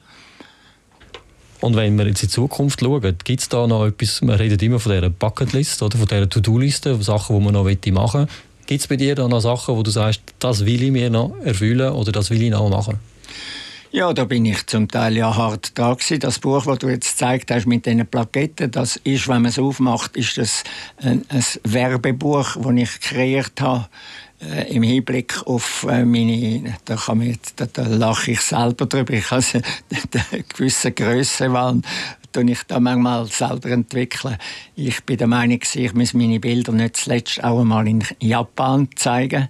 Und 1.63 1.77
wenn 1.77 1.97
wir 1.97 2.09
jetzt 2.09 2.25
in 2.25 2.29
die 2.29 2.35
Zukunft 2.35 2.81
schauen, 2.81 3.17
gibt 3.23 3.41
es 3.41 3.49
da 3.49 3.69
noch 3.69 3.87
etwas, 3.87 4.21
wir 4.21 4.39
reden 4.39 4.59
immer 4.59 4.81
von 4.81 4.93
dieser 4.93 5.09
Bucketlist 5.11 5.81
oder 5.81 5.97
von 5.97 6.09
dieser 6.09 6.29
To-Do-Liste, 6.29 7.01
Sachen, 7.01 7.39
die 7.39 7.45
man 7.45 7.55
noch 7.55 7.65
machen 7.65 8.21
möchte. 8.23 8.29
Gibt 8.67 8.81
es 8.81 8.89
bei 8.89 8.97
dir 8.97 9.15
da 9.15 9.29
noch 9.29 9.41
Sachen, 9.41 9.77
wo 9.77 9.85
du 9.85 9.93
sagst, 9.93 10.23
das 10.41 10.67
will 10.67 10.83
ich 10.83 10.91
mir 10.91 11.09
noch 11.09 11.37
erfüllen 11.45 11.93
oder 11.93 12.11
das 12.11 12.31
will 12.31 12.43
ich 12.43 12.51
noch 12.51 12.69
machen? 12.69 12.99
Ja, 13.93 14.13
da 14.13 14.25
bin 14.25 14.45
ich 14.45 14.67
zum 14.67 14.89
Teil 14.89 15.17
ja 15.17 15.37
hart 15.37 15.79
da 15.79 15.95
gewesen. 15.95 16.19
Das 16.19 16.41
Buch, 16.41 16.65
das 16.65 16.79
du 16.81 16.89
jetzt 16.89 17.11
gezeigt 17.13 17.51
hast 17.53 17.67
mit 17.67 17.87
diesen 17.87 18.07
Plaketten, 18.09 18.71
das 18.73 18.97
ist, 18.97 19.29
wenn 19.29 19.43
man 19.43 19.51
es 19.51 19.59
aufmacht, 19.59 20.17
ist 20.17 20.39
das 20.39 20.65
ein, 20.97 21.25
ein 21.29 21.45
Werbebuch, 21.63 22.57
das 22.57 22.73
ich 22.75 23.01
kreiert 23.01 23.61
habe 23.61 23.87
äh, 24.43 24.75
im 24.75 24.83
Hinblick 24.83 25.47
auf 25.47 25.87
äh, 25.89 26.05
meine, 26.05 26.77
da, 26.85 26.97
kann 26.97 27.23
jetzt, 27.23 27.55
da, 27.57 27.67
da 27.67 27.83
lache 27.83 28.33
ich 28.33 28.41
selber 28.41 28.87
drüber, 28.87 29.13
ich 29.13 29.31
habe 29.31 29.43
eine 29.53 30.43
gewisse 30.45 30.93
Größe, 30.93 31.53
weil 31.53 31.83
ich 32.49 32.63
da 32.67 32.81
manchmal 32.81 33.27
selber 33.27 33.71
entwickeln. 33.71 34.37
Ich 34.75 35.03
bin 35.05 35.19
der 35.19 35.27
Meinung, 35.27 35.61
ich 35.75 35.95
muss 35.95 36.15
meine 36.15 36.41
Bilder 36.41 36.73
nicht 36.73 36.97
zuletzt 36.97 37.45
auch 37.45 37.61
einmal 37.61 37.87
in 37.87 38.03
Japan 38.21 38.89
zeigen 38.97 39.49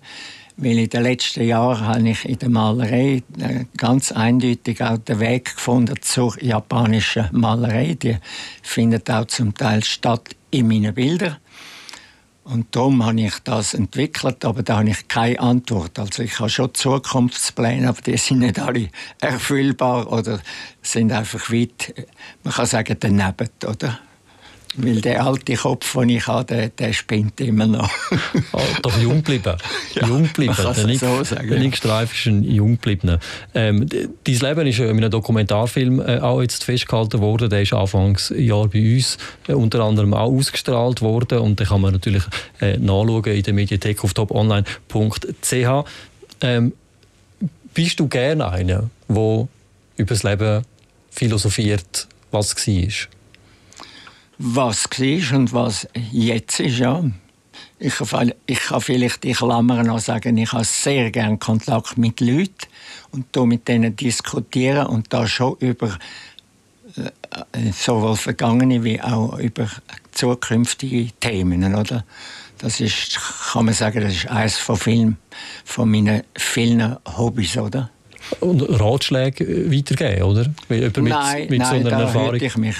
weil 0.57 0.79
in 0.79 0.89
den 0.89 1.03
letzten 1.03 1.45
Jahren 1.45 1.87
habe 1.87 2.09
ich 2.09 2.29
in 2.29 2.39
der 2.39 2.51
Malerei 2.51 3.23
äh, 3.39 3.65
ganz 3.77 4.13
eindeutig 4.13 4.83
auch 4.83 4.99
den 4.99 5.21
Weg 5.21 5.55
gefunden 5.57 5.97
zur 6.01 6.41
japanischen 6.43 7.29
Malerei. 7.33 7.95
Die 7.95 8.17
findet 8.63 9.11
auch 9.11 9.27
zum 9.27 9.55
Teil 9.55 9.83
statt 9.83 10.37
in 10.51 10.69
meinen 10.69 10.95
Bildern. 10.95 11.39
Und 12.45 12.75
darum 12.75 13.05
habe 13.07 13.21
ich 13.21 13.39
das 13.45 13.73
entwickelt, 13.73 14.45
aber 14.45 14.63
da 14.63 14.79
habe 14.79 14.91
ich 14.91 15.07
keine 15.07 15.39
Antwort. 15.39 15.99
Also 15.99 16.25
ich 16.25 16.41
habe 16.41 16.51
schon 16.51 16.75
Zukunftspläne, 16.75 17.89
aber 17.89 18.01
die 18.01 18.17
sind 18.17 18.41
nicht 18.41 18.59
alle 18.59 18.89
erfüllbar 19.21 20.11
oder 20.11 20.41
sind 20.83 21.13
einfach 21.13 21.51
weit, 21.51 21.95
man 22.43 22.53
kann 22.53 22.67
sagen, 22.67 22.97
daneben, 22.99 23.49
oder? 23.65 24.01
Weil 24.75 25.03
der 25.03 25.25
alte 25.25 25.55
Kopf, 25.55 25.93
den 25.93 26.09
ich 26.09 26.27
habe, 26.27 26.45
der, 26.47 26.69
der 26.71 26.93
spinnt 26.95 27.41
immer 27.41 27.67
noch. 27.67 27.91
oh, 28.53 28.61
doch 28.81 28.99
jung 28.99 29.23
bleiben. 29.23 29.57
ja, 29.95 30.07
jung 30.07 30.29
bleiben. 30.29 30.57
Der 30.77 30.87
Nick, 30.87 31.01
so 31.01 31.23
sagen, 31.25 31.49
der 31.49 31.59
Nick 31.59 31.77
Streif 31.77 32.15
ist 32.15 32.27
ein 32.27 32.43
jung 32.43 32.73
gebliebener. 32.73 33.19
Ähm, 33.55 33.87
dein 33.89 34.35
Leben 34.35 34.67
ist 34.67 34.79
in 34.79 34.89
einem 34.89 35.11
Dokumentarfilm 35.11 36.01
äh, 36.01 36.21
auch 36.21 36.41
jetzt 36.41 36.65
festgehalten 36.65 37.21
worden. 37.21 37.51
Der 37.51 37.63
ist 37.63 37.75
Anfangsjahr 37.75 38.69
bei 38.69 38.95
uns 38.95 39.19
äh, 39.47 39.53
unter 39.53 39.81
anderem 39.81 40.15
auch 40.15 40.33
ausgestrahlt 40.33 41.03
worden. 41.03 41.39
Und 41.41 41.61
den 41.61 41.67
kann 41.67 41.83
man 41.83 41.93
natürlich 41.93 42.23
äh, 42.61 42.79
nachschauen 42.79 43.25
in 43.25 43.43
der 43.43 43.53
Mediathek 43.53 44.03
auf 44.05 44.15
toponline.ch. 44.15 45.85
Ähm, 46.41 46.73
bist 47.75 48.01
du 48.01 48.09
gerne 48.09 48.49
einer, 48.51 48.91
der 49.09 49.49
über 49.97 50.15
das 50.15 50.23
Leben 50.23 50.65
philosophiert, 51.11 52.09
was 52.31 52.57
war? 52.57 53.22
Was 54.39 54.85
war 54.85 55.39
und 55.39 55.53
was 55.53 55.89
jetzt 56.11 56.61
ist. 56.61 56.79
Ja. 56.79 57.05
Ich, 57.79 57.97
kann, 57.97 58.33
ich 58.47 58.61
kann 58.61 58.81
vielleicht 58.81 59.25
die 59.25 59.33
Klammern 59.33 59.87
noch 59.87 59.99
sagen, 59.99 60.37
ich 60.37 60.53
habe 60.53 60.65
sehr 60.65 61.11
gerne 61.11 61.39
Kontakt 61.39 61.99
mit 61.99 62.21
Leuten 62.21 62.53
und 63.11 63.35
mit 63.47 63.67
denen 63.67 63.97
diskutieren 63.97 64.87
und 64.87 65.13
da 65.13 65.27
schon 65.27 65.57
über 65.59 65.99
äh, 66.97 67.73
sowohl 67.73 68.17
vergangene 68.17 68.85
wie 68.85 69.01
auch 69.01 69.39
über 69.39 69.69
zukünftige 70.13 71.11
Themen, 71.21 71.75
oder? 71.75 72.05
Das 72.59 72.81
ist, 72.81 73.19
kann 73.53 73.65
man 73.65 73.75
sagen, 73.75 74.01
das 74.03 74.13
ist 74.13 74.29
eines 74.29 74.59
von 74.59 74.77
vielen, 74.77 75.17
von 75.65 75.91
meinen 75.91 76.23
vielen 76.37 76.97
Hobbys, 77.17 77.57
oder? 77.57 77.91
Und 78.39 78.63
Ratschläge 78.63 79.71
weitergeben, 79.73 80.23
oder? 80.23 80.47
Mit, 80.69 80.97
nein, 80.97 81.49
mit 81.49 81.59
nein, 81.59 81.69
so 81.69 81.75
einer 81.75 81.91
da 81.91 82.01
Erfahrung. 82.03 82.35
ich 82.37 82.57
mich 82.57 82.77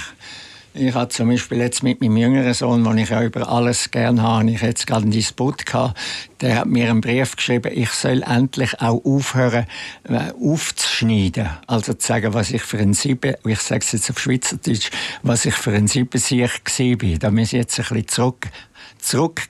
ich 0.75 0.95
habe 0.95 1.09
zum 1.09 1.29
Beispiel 1.29 1.59
jetzt 1.59 1.83
mit 1.83 2.01
meinem 2.01 2.17
jüngeren 2.17 2.55
Sohn, 2.55 2.85
den 2.85 2.99
ich 2.99 3.11
ja 3.11 3.23
über 3.23 3.49
alles 3.49 3.91
gerne 3.91 4.23
habe, 4.23 4.51
ich 4.51 4.63
jetzt 4.63 4.87
gerade 4.87 5.03
einen 5.03 5.11
Disput 5.11 5.67
gehabt, 5.67 5.99
der 6.41 6.61
hat 6.61 6.67
mir 6.67 6.89
einen 6.89 7.01
Brief 7.01 7.37
geschrieben, 7.37 7.73
ich 7.75 7.91
soll 7.91 8.23
endlich 8.23 8.81
auch 8.81 9.05
aufhören, 9.05 9.67
äh, 10.05 10.33
aufzuschneiden. 10.33 11.51
Also 11.67 11.93
zu 11.95 12.07
sagen, 12.07 12.33
was 12.33 12.51
ich 12.51 12.63
für 12.63 12.79
ein 12.79 12.95
Sieben, 12.95 13.35
ich 13.45 13.61
sage 13.61 13.85
es 13.85 13.93
jetzt 13.93 14.11
auf 14.11 14.19
Schweizerdeutsch, 14.19 14.91
was 15.23 15.45
ich 15.45 15.55
für 15.55 15.73
ein 15.73 15.89
Siebensieg 15.89 16.51
war. 17.03 17.19
Da 17.19 17.31
muss 17.31 17.49
ich 17.49 17.53
jetzt 17.53 17.79
ein 17.79 17.85
bisschen 17.85 18.09
zurück, 18.09 18.49
zurück 18.99 19.43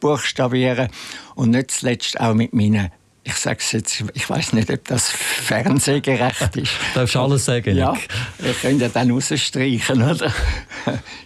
buchstabieren 0.00 0.88
und 1.34 1.50
nicht 1.50 1.70
zuletzt 1.70 2.18
auch 2.20 2.34
mit 2.34 2.54
meinen 2.54 2.90
ich 3.30 3.36
sage 3.36 3.58
es 3.60 3.72
jetzt, 3.72 4.04
ich 4.14 4.28
weiß 4.28 4.52
nicht, 4.54 4.70
ob 4.70 4.84
das 4.86 5.08
fernsehgerecht 5.08 6.56
ist. 6.56 6.72
Du 6.94 7.00
darfst 7.00 7.16
alles 7.16 7.44
sagen. 7.44 7.76
Ja, 7.76 7.94
wir 8.38 8.52
können 8.54 8.80
ja 8.80 8.88
dann 8.88 9.10
rausstreichen, 9.10 10.02
oder? 10.02 10.32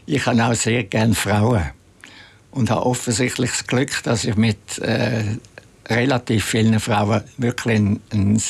Ich 0.07 0.27
habe 0.27 0.45
auch 0.45 0.55
sehr 0.55 0.85
gerne 0.85 1.15
Frauen 1.15 1.71
und 2.51 2.71
habe 2.71 2.85
offensichtlich 2.85 3.51
das 3.51 3.67
Glück, 3.67 4.03
dass 4.03 4.25
ich 4.25 4.37
mit 4.37 4.79
äh, 4.79 5.25
relativ 5.89 6.45
vielen 6.45 6.79
Frauen 6.79 7.23
wirklich 7.39 7.77
einen, 7.77 8.01
einen 8.13 8.43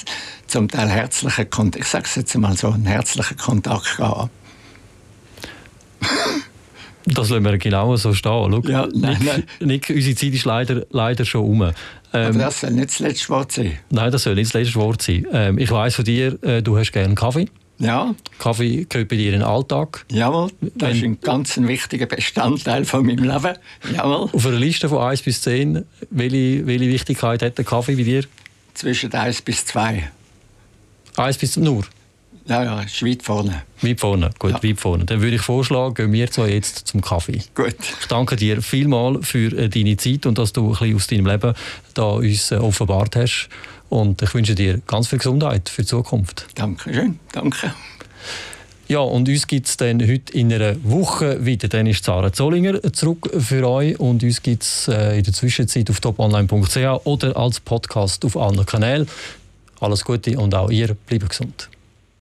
zum 0.47 0.69
Teil 0.69 0.88
herzlichen 0.88 1.49
Kontakt, 1.49 1.85
ich 1.85 1.90
sage 1.90 2.05
es 2.07 2.14
jetzt 2.17 2.37
mal 2.37 2.57
so, 2.57 2.71
einen 2.71 2.87
herzlichen 2.87 3.37
Kontakt 3.37 3.99
habe. 3.99 4.31
Das 7.07 7.29
lassen 7.29 7.45
wir 7.45 7.59
genau 7.59 7.97
so 7.97 8.14
stehen. 8.14 8.51
Schau, 8.51 8.62
ja, 8.69 8.88
nein, 8.95 9.19
Nick, 9.19 9.27
nein. 9.27 9.45
Nick, 9.61 9.90
unsere 9.90 10.17
Zeit 10.17 10.33
ist 10.33 10.45
leider, 10.45 10.87
leider 10.90 11.25
schon 11.25 11.45
um. 11.45 11.62
Ähm, 11.62 11.73
Aber 12.12 12.38
das 12.38 12.61
soll 12.61 12.71
nicht 12.71 12.88
das 12.88 12.99
letzte 13.01 13.29
Wort 13.29 13.53
sein. 13.53 13.79
Nein, 13.90 14.11
das 14.11 14.23
soll 14.23 14.35
nicht 14.35 14.55
das 14.55 14.55
letzte 14.55 14.77
Wort 14.77 15.03
sein. 15.03 15.27
Ähm, 15.33 15.59
ich 15.59 15.71
weiss 15.71 15.97
von 15.97 16.05
dir, 16.05 16.43
äh, 16.43 16.62
du 16.62 16.79
hast 16.79 16.93
gerne 16.93 17.14
Kaffee. 17.14 17.47
Ja. 17.79 18.14
Kaffee 18.38 18.87
gehört 18.88 19.09
bei 19.09 19.17
dir 19.17 19.33
in 19.33 19.40
den 19.40 19.43
Alltag. 19.43 20.07
Jawohl, 20.11 20.51
das 20.61 20.73
Wenn, 20.90 20.97
ist 20.97 21.03
ein 21.03 21.21
ganz 21.21 21.57
wichtiger 21.59 22.07
Bestandteil 22.07 22.85
von 22.85 23.05
meinem 23.05 23.25
Leben. 23.25 23.59
Jawohl. 23.93 24.31
Auf 24.33 24.47
einer 24.47 24.59
Liste 24.59 24.88
von 24.88 24.99
1 24.99 25.23
bis 25.23 25.43
10, 25.43 25.85
welche, 26.11 26.67
welche 26.67 26.88
Wichtigkeit 26.88 27.43
hat 27.43 27.59
der 27.59 27.64
Kaffee 27.64 27.97
bei 27.97 28.05
dir? 28.05 28.25
Zwischen 28.75 29.12
1 29.12 29.43
bis 29.43 29.67
2. 29.67 30.09
1 31.17 31.38
bis 31.38 31.57
nur? 31.57 31.85
Ja, 32.47 32.63
ja, 32.63 32.81
ist 32.83 33.03
weit 33.05 33.23
vorne. 33.23 33.63
Weit 33.81 34.01
vorne, 34.01 34.31
gut, 34.39 34.51
Ja. 34.53 34.63
weit 34.63 34.79
vorne. 34.79 35.05
Dann 35.07 35.23
würde 35.23 35.37
ich 35.37 35.43
vorschlagen, 35.43 35.95
gehen 35.95 36.13
wir 36.13 36.31
zwei 36.31 36.51
jetzt 36.51 36.87
zum 36.89 37.01
Kaffee. 37.01 37.41
Gut. 37.55 37.75
Ich 38.01 38.07
danke 38.09 38.37
dir 38.37 38.61
vielmals 38.61 39.27
für 39.27 39.51
äh, 39.57 39.69
deine 39.71 39.97
Zeit 39.97 40.27
und 40.27 40.37
dass 40.37 40.53
du 40.53 40.67
ein 40.67 40.71
bisschen 40.73 40.97
aus 40.97 41.07
deinem 41.07 41.27
Leben 41.27 41.55
da 41.95 42.03
uns 42.05 42.51
äh, 42.51 42.57
offenbart 42.57 43.17
hast. 43.17 43.49
Und 43.89 44.21
ich 44.21 44.35
wünsche 44.35 44.55
dir 44.55 44.81
ganz 44.87 45.09
viel 45.09 45.19
Gesundheit 45.19 45.69
für 45.71 45.83
die 45.83 45.89
Zukunft. 45.89 46.47
Dankeschön. 46.55 47.19
Danke. 47.33 47.73
Ja, 48.89 48.99
und 48.99 49.27
uns 49.29 49.47
gibt 49.47 49.67
es 49.67 49.79
dann 49.79 50.03
heute 50.07 50.33
in 50.35 50.53
einer 50.53 50.77
Woche 50.85 51.47
wieder. 51.47 51.69
Dann 51.69 51.87
ist 51.87 52.05
Sarah 52.05 52.31
Zollinger 52.33 52.83
zurück 52.93 53.31
für 53.39 53.67
euch 53.67 53.99
und 53.99 54.23
uns 54.23 54.43
gibt 54.43 54.65
es 54.65 54.89
äh, 54.89 55.17
in 55.17 55.25
der 55.25 55.33
Zwischenzeit 55.33 55.89
auf 55.89 56.01
toponline.ch 56.01 56.77
oder 57.07 57.37
als 57.39 57.61
Podcast 57.61 58.23
auf 58.27 58.37
allen 58.37 58.67
Kanälen. 58.67 59.09
Alles 59.81 60.05
Gute 60.05 60.39
und 60.39 60.55
auch 60.55 60.71
ihr 60.71 60.95
bleibt 61.07 61.31
gesund. 61.31 61.71